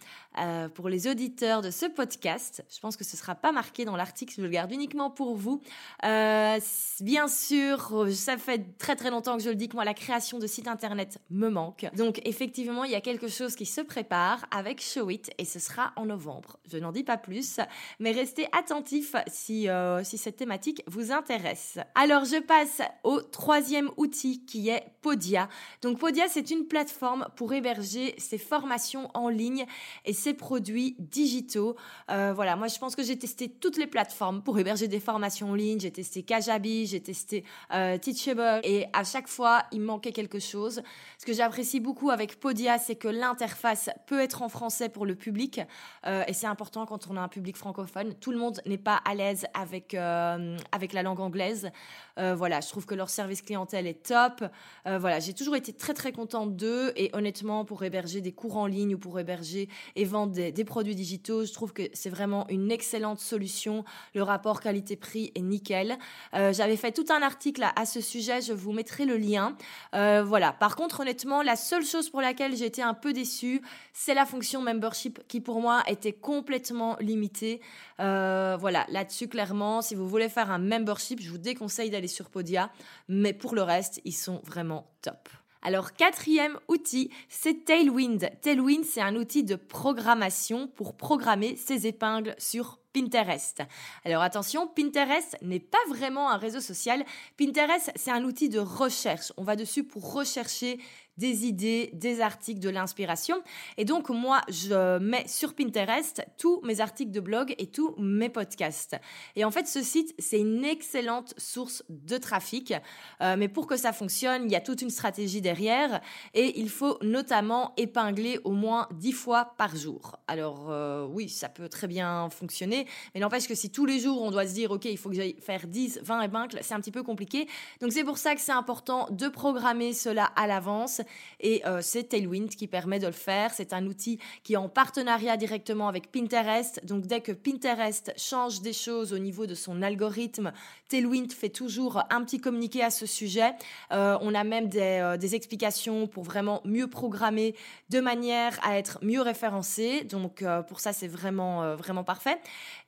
pour 0.74 0.88
les 0.88 1.08
auditeurs 1.08 1.60
de 1.60 1.70
ce 1.70 1.86
podcast. 1.86 2.64
Je 2.74 2.80
pense 2.80 2.91
que 2.96 3.04
ce 3.04 3.16
sera 3.16 3.34
pas 3.34 3.52
marqué 3.52 3.84
dans 3.84 3.96
l'article, 3.96 4.34
je 4.36 4.42
le 4.42 4.48
garde 4.48 4.72
uniquement 4.72 5.10
pour 5.10 5.36
vous. 5.36 5.60
Euh, 6.04 6.58
bien 7.00 7.28
sûr, 7.28 8.06
ça 8.12 8.36
fait 8.36 8.76
très 8.78 8.96
très 8.96 9.10
longtemps 9.10 9.36
que 9.36 9.42
je 9.42 9.50
le 9.50 9.54
dis 9.54 9.68
que 9.68 9.74
moi 9.74 9.84
la 9.84 9.94
création 9.94 10.38
de 10.38 10.46
site 10.46 10.68
internet 10.68 11.18
me 11.30 11.48
manque. 11.48 11.86
Donc 11.96 12.20
effectivement, 12.24 12.84
il 12.84 12.90
y 12.90 12.94
a 12.94 13.00
quelque 13.00 13.28
chose 13.28 13.54
qui 13.54 13.66
se 13.66 13.80
prépare 13.80 14.44
avec 14.50 14.80
Showit 14.80 15.22
et 15.38 15.44
ce 15.44 15.58
sera 15.58 15.92
en 15.96 16.06
novembre. 16.06 16.58
Je 16.70 16.78
n'en 16.78 16.92
dis 16.92 17.04
pas 17.04 17.16
plus, 17.16 17.58
mais 17.98 18.12
restez 18.12 18.46
attentifs 18.52 19.14
si, 19.26 19.68
euh, 19.68 20.02
si 20.04 20.18
cette 20.18 20.36
thématique 20.36 20.82
vous 20.86 21.12
intéresse. 21.12 21.78
Alors 21.94 22.24
je 22.24 22.40
passe 22.40 22.82
au 23.04 23.20
troisième 23.20 23.90
outil 23.96 24.44
qui 24.44 24.68
est 24.68 24.84
Podia. 25.02 25.48
Donc 25.82 25.98
Podia, 25.98 26.28
c'est 26.28 26.50
une 26.50 26.66
plateforme 26.66 27.28
pour 27.36 27.52
héberger 27.52 28.14
ses 28.18 28.38
formations 28.38 29.10
en 29.14 29.28
ligne 29.28 29.66
et 30.04 30.12
ses 30.12 30.34
produits 30.34 30.96
digitaux. 30.98 31.76
Euh, 32.10 32.32
voilà, 32.34 32.56
moi 32.56 32.68
je 32.68 32.78
pense 32.82 32.96
que 32.96 33.04
j'ai 33.04 33.16
testé 33.16 33.48
toutes 33.48 33.76
les 33.76 33.86
plateformes 33.86 34.42
pour 34.42 34.58
héberger 34.58 34.88
des 34.88 34.98
formations 34.98 35.50
en 35.50 35.54
ligne. 35.54 35.78
J'ai 35.78 35.92
testé 35.92 36.24
Kajabi, 36.24 36.86
j'ai 36.86 37.00
testé 37.00 37.44
euh, 37.72 37.96
Teachable 37.96 38.60
et 38.64 38.86
à 38.92 39.04
chaque 39.04 39.28
fois 39.28 39.62
il 39.70 39.82
manquait 39.82 40.10
quelque 40.10 40.40
chose. 40.40 40.82
Ce 41.16 41.24
que 41.24 41.32
j'apprécie 41.32 41.78
beaucoup 41.78 42.10
avec 42.10 42.40
Podia, 42.40 42.78
c'est 42.78 42.96
que 42.96 43.06
l'interface 43.06 43.88
peut 44.06 44.18
être 44.18 44.42
en 44.42 44.48
français 44.48 44.88
pour 44.88 45.06
le 45.06 45.14
public 45.14 45.60
euh, 46.08 46.24
et 46.26 46.32
c'est 46.32 46.48
important 46.48 46.84
quand 46.84 47.06
on 47.08 47.16
a 47.16 47.20
un 47.20 47.28
public 47.28 47.56
francophone. 47.56 48.14
Tout 48.14 48.32
le 48.32 48.38
monde 48.38 48.60
n'est 48.66 48.78
pas 48.78 48.96
à 49.04 49.14
l'aise 49.14 49.46
avec 49.54 49.94
euh, 49.94 50.56
avec 50.72 50.92
la 50.92 51.04
langue 51.04 51.20
anglaise. 51.20 51.70
Voilà, 52.16 52.60
je 52.60 52.68
trouve 52.68 52.84
que 52.84 52.94
leur 52.94 53.08
service 53.08 53.42
clientèle 53.42 53.86
est 53.86 54.06
top. 54.06 54.44
Voilà, 54.84 55.18
j'ai 55.18 55.32
toujours 55.32 55.56
été 55.56 55.72
très 55.72 55.94
très 55.94 56.12
contente 56.12 56.56
d'eux 56.56 56.92
et 56.94 57.10
honnêtement 57.14 57.64
pour 57.64 57.82
héberger 57.84 58.20
des 58.20 58.32
cours 58.32 58.58
en 58.58 58.66
ligne 58.66 58.96
ou 58.96 58.98
pour 58.98 59.18
héberger 59.18 59.68
et 59.96 60.04
vendre 60.04 60.32
des, 60.32 60.52
des 60.52 60.64
produits 60.64 60.94
digitaux, 60.94 61.46
je 61.46 61.52
trouve 61.52 61.72
que 61.72 61.84
c'est 61.94 62.10
vraiment 62.10 62.46
une 62.48 62.71
excellente 62.72 63.20
solution. 63.20 63.84
Le 64.14 64.22
rapport 64.22 64.60
qualité-prix 64.60 65.32
est 65.34 65.40
nickel. 65.40 65.98
Euh, 66.34 66.52
J'avais 66.52 66.76
fait 66.76 66.92
tout 66.92 67.06
un 67.10 67.22
article 67.22 67.64
à, 67.76 67.86
ce 67.86 68.00
sujet, 68.00 68.40
je 68.40 68.52
vous 68.52 68.72
mettrai 68.72 69.04
le 69.04 69.16
lien. 69.16 69.56
Euh, 69.94 70.22
voilà. 70.24 70.52
Par 70.52 70.76
contre, 70.76 71.00
honnêtement, 71.00 71.42
la 71.42 71.56
seule 71.56 71.84
chose 71.84 72.10
pour 72.10 72.20
laquelle 72.20 72.56
j'ai 72.56 72.66
été 72.66 72.82
un 72.82 72.94
peu 72.94 73.12
déçue, 73.12 73.62
c'est 73.92 74.14
la 74.14 74.26
fonction 74.26 74.62
membership 74.62 75.20
qui 75.28 75.40
pour 75.40 75.60
moi 75.60 75.82
était 75.86 76.12
complètement 76.12 76.96
limitée. 77.00 77.60
Euh, 78.00 78.56
voilà, 78.58 78.86
là-dessus 78.88 79.28
clairement, 79.28 79.82
si 79.82 79.94
vous 79.94 80.08
voulez 80.08 80.28
faire 80.28 80.50
un 80.50 80.58
membership, 80.58 81.20
je 81.20 81.30
vous 81.30 81.38
déconseille 81.38 81.90
d'aller 81.90 82.08
sur 82.08 82.30
Podia, 82.30 82.70
mais 83.08 83.32
pour 83.32 83.54
le 83.54 83.62
reste, 83.62 84.00
ils 84.04 84.12
sont 84.12 84.40
vraiment 84.44 84.86
top. 85.02 85.28
Alors, 85.62 85.92
quatrième 85.92 86.58
outil, 86.66 87.10
c'est 87.28 87.64
Tailwind. 87.64 88.30
Tailwind, 88.40 88.84
c'est 88.84 89.00
un 89.00 89.14
outil 89.14 89.44
de 89.44 89.54
programmation 89.54 90.66
pour 90.66 90.96
programmer 90.96 91.54
ses 91.56 91.86
épingles 91.86 92.34
sur 92.38 92.80
Pinterest. 92.92 93.62
Alors 94.04 94.22
attention, 94.22 94.66
Pinterest 94.66 95.36
n'est 95.40 95.60
pas 95.60 95.78
vraiment 95.88 96.30
un 96.30 96.36
réseau 96.36 96.60
social. 96.60 97.04
Pinterest, 97.38 97.90
c'est 97.96 98.10
un 98.10 98.24
outil 98.24 98.48
de 98.48 98.58
recherche. 98.58 99.32
On 99.36 99.44
va 99.44 99.56
dessus 99.56 99.84
pour 99.84 100.12
rechercher 100.12 100.78
des 101.16 101.46
idées, 101.46 101.90
des 101.92 102.20
articles, 102.20 102.60
de 102.60 102.68
l'inspiration. 102.68 103.42
Et 103.76 103.84
donc, 103.84 104.08
moi, 104.08 104.40
je 104.48 104.98
mets 104.98 105.26
sur 105.28 105.54
Pinterest 105.54 106.24
tous 106.38 106.60
mes 106.62 106.80
articles 106.80 107.10
de 107.10 107.20
blog 107.20 107.54
et 107.58 107.66
tous 107.66 107.94
mes 107.98 108.28
podcasts. 108.28 108.96
Et 109.36 109.44
en 109.44 109.50
fait, 109.50 109.66
ce 109.66 109.82
site, 109.82 110.14
c'est 110.18 110.40
une 110.40 110.64
excellente 110.64 111.34
source 111.36 111.84
de 111.88 112.16
trafic. 112.16 112.74
Euh, 113.20 113.36
mais 113.38 113.48
pour 113.48 113.66
que 113.66 113.76
ça 113.76 113.92
fonctionne, 113.92 114.44
il 114.46 114.52
y 114.52 114.56
a 114.56 114.60
toute 114.60 114.82
une 114.82 114.90
stratégie 114.90 115.40
derrière. 115.40 116.00
Et 116.34 116.58
il 116.58 116.70
faut 116.70 116.98
notamment 117.02 117.74
épingler 117.76 118.40
au 118.44 118.52
moins 118.52 118.88
10 118.92 119.12
fois 119.12 119.54
par 119.58 119.76
jour. 119.76 120.16
Alors, 120.26 120.70
euh, 120.70 121.06
oui, 121.06 121.28
ça 121.28 121.48
peut 121.48 121.68
très 121.68 121.88
bien 121.88 122.30
fonctionner. 122.30 122.86
Mais 123.14 123.20
n'empêche 123.20 123.46
que 123.46 123.54
si 123.54 123.70
tous 123.70 123.86
les 123.86 124.00
jours, 124.00 124.22
on 124.22 124.30
doit 124.30 124.46
se 124.46 124.54
dire, 124.54 124.70
OK, 124.70 124.86
il 124.86 124.98
faut 124.98 125.10
que 125.10 125.16
j'aille 125.16 125.36
faire 125.40 125.66
10, 125.66 126.00
20 126.02 126.22
épingles, 126.22 126.58
c'est 126.62 126.74
un 126.74 126.80
petit 126.80 126.90
peu 126.90 127.02
compliqué. 127.02 127.46
Donc, 127.80 127.92
c'est 127.92 128.04
pour 128.04 128.18
ça 128.18 128.34
que 128.34 128.40
c'est 128.40 128.52
important 128.52 129.08
de 129.10 129.28
programmer 129.28 129.92
cela 129.92 130.24
à 130.36 130.46
l'avance 130.46 131.02
et 131.42 131.66
euh, 131.66 131.80
c'est 131.82 132.04
Tailwind 132.04 132.48
qui 132.48 132.68
permet 132.68 132.98
de 132.98 133.06
le 133.06 133.12
faire. 133.12 133.52
C'est 133.52 133.72
un 133.72 133.86
outil 133.86 134.18
qui 134.44 134.54
est 134.54 134.56
en 134.56 134.68
partenariat 134.68 135.36
directement 135.36 135.88
avec 135.88 136.10
Pinterest. 136.10 136.84
Donc 136.86 137.06
dès 137.06 137.20
que 137.20 137.32
Pinterest 137.32 138.12
change 138.16 138.62
des 138.62 138.72
choses 138.72 139.12
au 139.12 139.18
niveau 139.18 139.46
de 139.46 139.54
son 139.54 139.82
algorithme, 139.82 140.52
Tailwind 140.88 141.32
fait 141.32 141.48
toujours 141.48 142.02
un 142.10 142.22
petit 142.24 142.40
communiqué 142.40 142.82
à 142.82 142.90
ce 142.90 143.06
sujet. 143.06 143.52
Euh, 143.92 144.16
on 144.20 144.34
a 144.34 144.44
même 144.44 144.68
des, 144.68 144.80
euh, 144.80 145.16
des, 145.16 145.34
explications 145.34 146.06
pour 146.06 146.24
vraiment 146.24 146.60
mieux 146.64 146.86
programmer 146.86 147.54
de 147.88 148.00
manière 148.00 148.58
à 148.62 148.78
être 148.78 148.98
mieux 149.02 149.22
référencé. 149.22 150.04
Donc 150.04 150.44
pour 150.68 150.80
ça, 150.80 150.92
c'est 150.92 151.08
vraiment, 151.08 151.74
vraiment 151.76 152.04
parfait. 152.04 152.38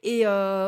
Et 0.02 0.24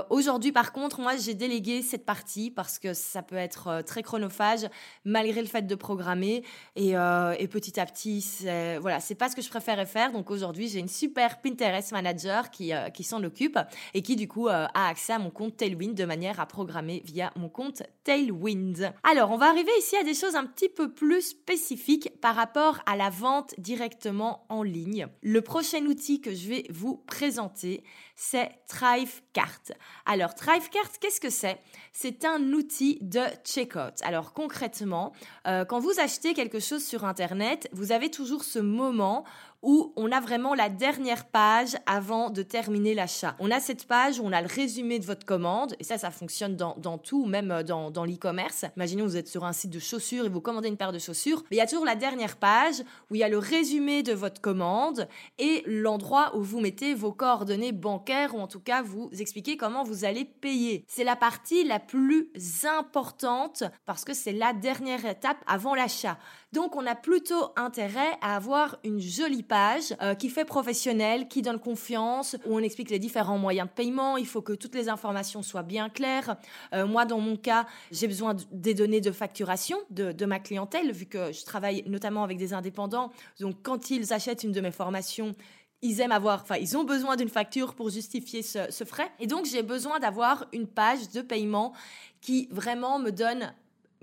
aujourd'hui, 0.09 0.53
par 0.53 0.73
contre, 0.73 1.01
moi, 1.01 1.17
j'ai 1.17 1.35
délégué 1.35 1.83
cette 1.83 2.07
partie 2.07 2.51
parce 2.51 2.79
que 2.79 2.95
ça 2.95 3.23
peut 3.23 3.37
être 3.37 3.83
très 3.85 4.03
chronophage 4.03 4.67
malgré 5.05 5.43
le 5.43 5.47
fait 5.47 5.67
de 5.67 5.75
programmer. 5.75 6.43
Et, 6.75 6.97
et 7.39 7.49
petit 7.49 7.79
à 7.81 7.87
petit, 7.87 8.21
c'est, 8.21 8.79
voilà, 8.79 9.01
c'est 9.01 9.15
pas 9.15 9.29
ce 9.29 9.37
que 9.37 9.43
je 9.43 9.49
préférais 9.49 9.87
faire. 9.87 10.13
Donc 10.13 10.31
aujourd'hui, 10.31 10.69
j'ai 10.69 10.79
une 10.79 10.89
super 10.89 11.41
Pinterest 11.41 11.93
manager 11.93 12.51
qui, 12.51 12.73
qui 12.95 13.05
s'en 13.05 13.23
occupe 13.25 13.59
et 13.95 14.03
qui 14.03 14.17
du 14.17 14.29
coup 14.29 14.49
a 14.49 14.71
accès 14.75 15.13
à 15.13 15.19
mon 15.19 15.31
compte 15.31 15.57
Tailwind 15.57 15.95
de 15.95 16.05
manière 16.05 16.41
à 16.41 16.47
programmer 16.47 17.03
via 17.05 17.33
mon 17.37 17.49
compte 17.49 17.83
Tailwind. 18.05 18.93
Alors, 19.03 19.31
on 19.31 19.37
va 19.37 19.47
arriver 19.47 19.73
ici 19.79 19.97
à 19.97 20.05
des 20.05 20.15
choses 20.15 20.37
un 20.37 20.45
petit 20.45 20.69
peu 20.69 20.93
plus 20.93 21.31
spécifiques 21.31 22.21
par 22.21 22.35
rapport 22.35 22.81
à 22.87 22.97
la 22.97 23.11
vente 23.11 23.55
directement 23.59 24.47
en 24.49 24.63
ligne. 24.63 25.07
Le 25.23 25.41
prochain 25.41 25.85
outil 25.87 26.21
que 26.21 26.35
je 26.35 26.49
vais 26.49 26.65
vous 26.71 26.97
présenter, 26.97 27.83
c'est 28.15 28.51
Thrivecart. 28.69 29.73
Alors, 30.07 30.35
Thrivecart, 30.35 30.91
qu'est-ce 31.01 31.21
que 31.21 31.31
c'est? 31.31 31.59
C'est 31.93 32.25
un 32.25 32.53
outil 32.53 32.99
de 33.01 33.23
checkout. 33.45 34.03
Alors, 34.03 34.33
concrètement, 34.33 35.13
euh, 35.47 35.65
quand 35.65 35.81
vous 35.81 35.99
achetez 35.99 36.33
quelque 36.35 36.61
chose 36.61 36.85
sur 36.85 37.05
Internet, 37.05 37.26
vous 37.73 37.93
avez 37.93 38.11
toujours 38.11 38.45
ce 38.45 38.59
moment 38.59 39.25
où 39.63 39.93
on 39.97 40.13
a 40.13 40.21
vraiment 40.21 40.55
la 40.55 40.69
dernière 40.69 41.25
page 41.25 41.77
avant 41.87 42.31
de 42.31 42.43
terminer 42.43 42.95
l'achat. 42.95 43.35
On 43.41 43.51
a 43.51 43.59
cette 43.59 43.87
page 43.87 44.21
où 44.21 44.23
on 44.25 44.33
a 44.33 44.41
le 44.41 44.47
résumé 44.47 44.99
de 44.99 45.05
votre 45.05 45.27
commande, 45.27 45.75
et 45.81 45.85
ça, 45.85 45.99
ça 45.99 46.11
fonctionne 46.11 46.57
dans, 46.57 46.99
tout, 46.99 47.27
même 47.27 47.51
euh, 47.51 47.63
dans, 47.63 48.05
l'e-commerce. 48.05 48.65
Imaginons 48.77 49.07
vous 49.07 49.17
êtes 49.17 49.29
sur 49.29 49.45
un 49.45 49.53
site 49.53 49.71
de 49.71 49.79
chaussures 49.79 50.27
et 50.27 50.29
vous 50.29 50.41
commandez 50.41 50.69
une 50.69 50.77
paire 50.77 50.93
de 50.93 50.99
chaussures, 50.99 51.43
il 51.51 51.57
y 51.57 51.61
a 51.61 51.67
toujours 51.67 51.85
la 51.85 51.97
dernière 51.97 52.37
page 52.37 52.83
où 53.11 53.17
il 53.17 53.19
y 53.19 53.25
a 53.25 53.29
le 53.29 53.39
résumé 53.39 54.03
de 54.03 54.13
votre 54.13 54.41
commande 54.41 55.09
et 55.39 55.65
l'endroit 55.67 56.37
où 56.37 56.43
vous 56.43 56.61
mettez 56.61 56.95
vos 56.95 57.13
coordonnées 57.13 57.73
bancaires 57.73 58.35
ou 58.35 58.39
en 58.39 58.47
tout 58.47 58.61
cas 58.61 58.83
vous 58.83 59.11
expliquez 59.19 59.57
comment 59.57 59.83
vous 59.83 60.05
allez 60.05 60.25
payer. 60.25 60.85
C'est 60.87 61.05
la 61.05 61.17
partie 61.17 61.65
la 61.65 61.81
plus 61.81 62.31
importante 62.65 63.65
parce 63.85 64.05
que 64.05 64.15
c'est 64.15 64.33
la 64.33 64.53
dernière 64.53 65.05
étape 65.07 65.39
avant 65.47 65.75
l'achat. 65.75 66.19
Donc 66.57 66.75
on 66.75 66.87
a 66.87 66.95
plutôt 66.95 67.51
intérêt 67.55 68.17
à 68.23 68.35
avoir 68.35 68.79
une 68.83 68.99
jolie 68.99 69.43
page 69.43 69.57
page 69.57 70.19
qui 70.19 70.31
fait 70.31 70.47
professionnel, 70.47 71.29
qui 71.29 71.43
donne 71.43 71.59
confiance, 71.59 72.35
où 72.47 72.57
on 72.57 72.61
explique 72.61 72.89
les 72.89 72.99
différents 72.99 73.37
moyens 73.37 73.69
de 73.69 73.73
paiement. 73.75 74.17
Il 74.17 74.27
faut 74.27 74.41
que 74.41 74.55
toutes 74.55 74.75
les 74.75 74.89
informations 74.89 75.43
soient 75.43 75.63
bien 75.63 75.91
claires. 75.91 76.37
moi, 76.73 77.05
dans 77.05 77.21
mon 77.21 77.37
cas, 77.37 77.67
j'ai 77.91 78.09
besoin 78.09 78.35
des 78.51 78.73
données 78.73 79.03
de 79.03 79.13
facturation 79.13 79.77
de, 79.91 80.13
de 80.13 80.27
ma 80.27 80.39
clientèle, 80.39 80.93
vu 80.93 81.05
que 81.07 81.31
je 81.31 81.45
travaille 81.45 81.85
notamment 81.87 82.25
avec 82.25 82.39
des 82.39 82.55
indépendants. 82.55 83.11
Donc, 83.41 83.57
quand 83.63 83.91
ils 83.91 84.13
achètent 84.13 84.43
une 84.43 84.53
de 84.53 84.61
mes 84.61 84.73
formations, 84.73 85.35
ils 85.83 86.01
aiment 86.01 86.13
avoir, 86.13 86.43
enfin, 86.43 86.57
ils 86.57 86.77
ont 86.77 86.85
besoin 86.85 87.17
d'une 87.17 87.29
facture 87.29 87.75
pour 87.75 87.91
justifier 87.91 88.43
ce, 88.43 88.85
frais. 88.85 89.11
Et 89.21 89.27
donc, 89.27 89.47
j'ai 89.47 89.63
besoin 89.63 89.99
d'avoir 89.99 90.47
une 90.53 90.67
page 90.67 91.11
de 91.11 91.21
paiement 91.21 91.73
qui 92.21 92.49
vraiment 92.51 92.99
me 92.99 93.11
donne 93.11 93.53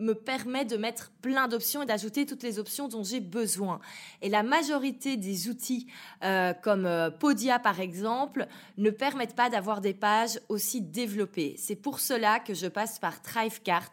me 0.03 0.13
permet 0.13 0.65
de 0.65 0.77
mettre 0.77 1.11
plein 1.21 1.47
d'options 1.47 1.83
et 1.83 1.85
d'ajouter 1.85 2.25
toutes 2.25 2.43
les 2.43 2.59
options 2.59 2.87
dont 2.87 3.03
j'ai 3.03 3.19
besoin. 3.19 3.79
Et 4.21 4.29
la 4.29 4.43
majorité 4.43 5.17
des 5.17 5.49
outils, 5.49 5.87
euh, 6.23 6.53
comme 6.53 6.85
euh, 6.85 7.09
Podia 7.09 7.59
par 7.59 7.79
exemple, 7.79 8.47
ne 8.77 8.89
permettent 8.89 9.35
pas 9.35 9.49
d'avoir 9.49 9.81
des 9.81 9.93
pages 9.93 10.39
aussi 10.49 10.81
développées. 10.81 11.55
C'est 11.57 11.75
pour 11.75 11.99
cela 11.99 12.39
que 12.39 12.53
je 12.53 12.67
passe 12.67 12.99
par 12.99 13.21
Thrivecart, 13.21 13.91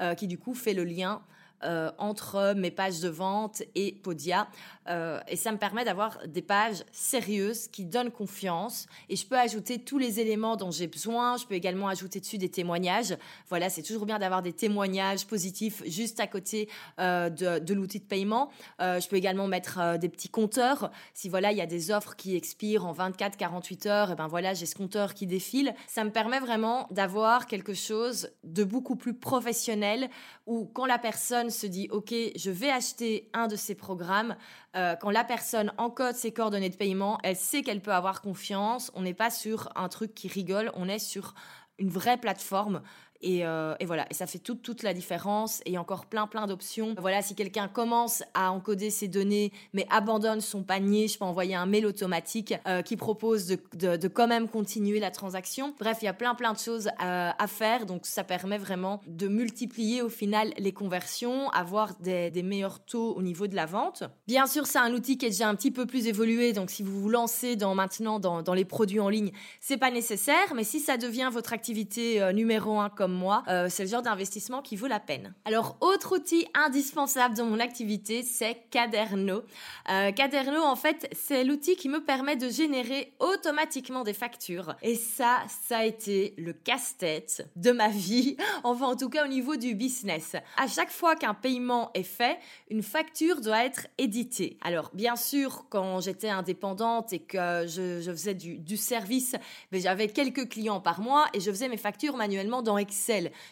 euh, 0.00 0.14
qui 0.14 0.26
du 0.26 0.38
coup 0.38 0.54
fait 0.54 0.74
le 0.74 0.84
lien 0.84 1.22
euh, 1.62 1.90
entre 1.98 2.54
mes 2.56 2.70
pages 2.70 3.00
de 3.00 3.08
vente 3.08 3.62
et 3.74 3.92
Podia. 3.92 4.48
Euh, 4.88 5.20
et 5.28 5.36
ça 5.36 5.52
me 5.52 5.58
permet 5.58 5.84
d'avoir 5.84 6.26
des 6.26 6.40
pages 6.40 6.84
sérieuses 6.90 7.68
qui 7.68 7.84
donnent 7.84 8.10
confiance. 8.10 8.86
Et 9.08 9.16
je 9.16 9.26
peux 9.26 9.38
ajouter 9.38 9.78
tous 9.78 9.98
les 9.98 10.20
éléments 10.20 10.56
dont 10.56 10.70
j'ai 10.70 10.86
besoin. 10.86 11.36
Je 11.36 11.44
peux 11.46 11.54
également 11.54 11.88
ajouter 11.88 12.18
dessus 12.18 12.38
des 12.38 12.48
témoignages. 12.48 13.16
Voilà, 13.48 13.68
c'est 13.68 13.82
toujours 13.82 14.06
bien 14.06 14.18
d'avoir 14.18 14.40
des 14.40 14.54
témoignages 14.54 15.26
positifs 15.26 15.82
juste 15.86 16.18
à 16.18 16.26
côté 16.26 16.68
euh, 16.98 17.28
de, 17.28 17.74
l'outil 17.74 18.00
de 18.00 18.04
paiement. 18.04 18.50
je 18.80 19.06
peux 19.06 19.16
également 19.16 19.46
mettre 19.46 19.98
des 19.98 20.08
petits 20.08 20.30
compteurs. 20.30 20.90
Si 21.12 21.28
voilà, 21.28 21.52
il 21.52 21.58
y 21.58 21.62
a 21.62 21.66
des 21.66 21.90
offres 21.90 22.16
qui 22.16 22.36
expirent 22.36 22.86
en 22.86 22.94
24-48 22.94 23.88
heures, 23.88 24.10
et 24.12 24.14
ben 24.14 24.28
voilà, 24.28 24.54
j'ai 24.54 24.66
ce 24.66 24.74
compteur 24.74 25.14
qui 25.14 25.26
défile. 25.26 25.74
Ça 25.86 26.04
me 26.04 26.10
permet 26.10 26.40
vraiment 26.40 26.86
d'avoir 26.90 27.46
quelque 27.46 27.74
chose 27.74 28.30
de 28.44 28.64
beaucoup 28.64 28.96
plus 28.96 29.14
professionnel 29.14 30.08
où 30.46 30.64
quand 30.64 30.86
la 30.86 30.98
personne 30.98 31.49
se 31.50 31.66
dit, 31.66 31.88
OK, 31.90 32.12
je 32.12 32.50
vais 32.50 32.70
acheter 32.70 33.30
un 33.32 33.46
de 33.48 33.56
ces 33.56 33.74
programmes, 33.74 34.36
euh, 34.76 34.96
quand 34.96 35.10
la 35.10 35.24
personne 35.24 35.72
encode 35.78 36.14
ses 36.14 36.32
coordonnées 36.32 36.70
de 36.70 36.76
paiement, 36.76 37.18
elle 37.22 37.36
sait 37.36 37.62
qu'elle 37.62 37.80
peut 37.80 37.92
avoir 37.92 38.22
confiance. 38.22 38.90
On 38.94 39.02
n'est 39.02 39.14
pas 39.14 39.30
sur 39.30 39.70
un 39.76 39.88
truc 39.88 40.14
qui 40.14 40.28
rigole, 40.28 40.70
on 40.74 40.88
est 40.88 40.98
sur 40.98 41.34
une 41.78 41.88
vraie 41.88 42.18
plateforme 42.18 42.82
euh, 43.24 43.74
et, 43.80 43.84
voilà, 43.84 44.06
et 44.10 44.14
ça 44.14 44.26
fait 44.26 44.38
toute, 44.38 44.82
la 44.82 44.94
différence. 44.94 45.60
Et 45.66 45.78
encore 45.78 46.06
plein, 46.06 46.26
plein 46.26 46.46
d'options. 46.46 46.94
Voilà, 46.98 47.22
si 47.22 47.34
quelqu'un 47.34 47.68
commence 47.68 48.22
à 48.34 48.52
encoder 48.52 48.90
ses 48.90 49.08
données, 49.08 49.52
mais 49.72 49.86
abandonne 49.90 50.40
son 50.40 50.62
panier, 50.62 51.08
je 51.08 51.18
peux 51.18 51.24
envoyer 51.24 51.54
un 51.54 51.66
mail 51.66 51.86
automatique 51.86 52.54
euh, 52.66 52.82
qui 52.82 52.96
propose 52.96 53.46
de, 53.46 54.08
quand 54.08 54.26
même 54.26 54.48
continuer 54.48 55.00
la 55.00 55.10
transaction. 55.10 55.74
Bref, 55.78 55.98
il 56.02 56.06
y 56.06 56.08
a 56.08 56.14
plein, 56.14 56.34
plein 56.34 56.52
de 56.52 56.58
choses 56.58 56.88
à, 56.98 57.42
à, 57.42 57.46
faire. 57.46 57.86
Donc, 57.86 58.06
ça 58.06 58.24
permet 58.24 58.58
vraiment 58.58 59.00
de 59.06 59.28
multiplier 59.28 60.02
au 60.02 60.08
final 60.08 60.52
les 60.58 60.72
conversions, 60.72 61.50
avoir 61.50 61.94
des, 61.96 62.30
meilleurs 62.42 62.80
taux 62.80 63.14
au 63.14 63.22
niveau 63.22 63.46
de 63.46 63.54
la 63.54 63.66
vente. 63.66 64.04
Bien 64.26 64.46
sûr, 64.46 64.66
c'est 64.66 64.78
un 64.78 64.92
outil 64.94 65.18
qui 65.18 65.26
est 65.26 65.30
déjà 65.30 65.48
un 65.48 65.54
petit 65.54 65.70
peu 65.70 65.84
plus 65.84 66.06
évolué. 66.06 66.52
Donc, 66.52 66.70
si 66.70 66.82
vous 66.82 67.00
vous 67.00 67.10
lancez 67.10 67.56
dans, 67.56 67.74
maintenant 67.74 68.18
dans, 68.18 68.54
les 68.54 68.64
produits 68.64 69.00
en 69.00 69.08
ligne, 69.08 69.30
c'est 69.60 69.76
pas 69.76 69.90
nécessaire. 69.90 70.54
Mais 70.54 70.64
si 70.64 70.80
ça 70.80 70.96
devient 70.96 71.28
votre 71.30 71.52
activité 71.52 72.22
euh, 72.22 72.32
numéro 72.32 72.80
un 72.80 72.88
comme 72.88 73.09
moi, 73.12 73.42
euh, 73.48 73.68
c'est 73.68 73.84
le 73.84 73.88
genre 73.88 74.02
d'investissement 74.02 74.62
qui 74.62 74.76
vaut 74.76 74.86
la 74.86 75.00
peine. 75.00 75.34
Alors, 75.44 75.76
autre 75.80 76.16
outil 76.16 76.46
indispensable 76.54 77.36
dans 77.36 77.46
mon 77.46 77.60
activité, 77.60 78.22
c'est 78.22 78.56
Caderno. 78.70 79.42
Euh, 79.90 80.12
Caderno, 80.12 80.62
en 80.62 80.76
fait, 80.76 81.08
c'est 81.12 81.44
l'outil 81.44 81.76
qui 81.76 81.88
me 81.88 82.02
permet 82.02 82.36
de 82.36 82.48
générer 82.48 83.12
automatiquement 83.18 84.04
des 84.04 84.12
factures. 84.12 84.74
Et 84.82 84.94
ça, 84.94 85.38
ça 85.68 85.78
a 85.78 85.84
été 85.84 86.34
le 86.38 86.52
casse-tête 86.52 87.48
de 87.56 87.72
ma 87.72 87.88
vie, 87.88 88.36
enfin 88.64 88.86
en 88.86 88.96
tout 88.96 89.08
cas 89.08 89.24
au 89.24 89.28
niveau 89.28 89.56
du 89.56 89.74
business. 89.74 90.36
À 90.56 90.66
chaque 90.66 90.90
fois 90.90 91.16
qu'un 91.16 91.34
paiement 91.34 91.90
est 91.94 92.02
fait, 92.02 92.38
une 92.70 92.82
facture 92.82 93.40
doit 93.40 93.64
être 93.64 93.86
éditée. 93.98 94.58
Alors, 94.62 94.90
bien 94.94 95.16
sûr, 95.16 95.64
quand 95.68 96.00
j'étais 96.00 96.30
indépendante 96.30 97.12
et 97.12 97.20
que 97.20 97.66
je, 97.66 98.10
faisais 98.10 98.34
du, 98.34 98.58
du 98.58 98.76
service, 98.76 99.36
ben, 99.72 99.80
j'avais 99.80 100.08
quelques 100.08 100.48
clients 100.48 100.80
par 100.80 101.00
mois 101.00 101.26
et 101.34 101.40
je 101.40 101.50
faisais 101.50 101.68
mes 101.68 101.76
factures 101.76 102.16
manuellement 102.16 102.62
dans 102.62 102.74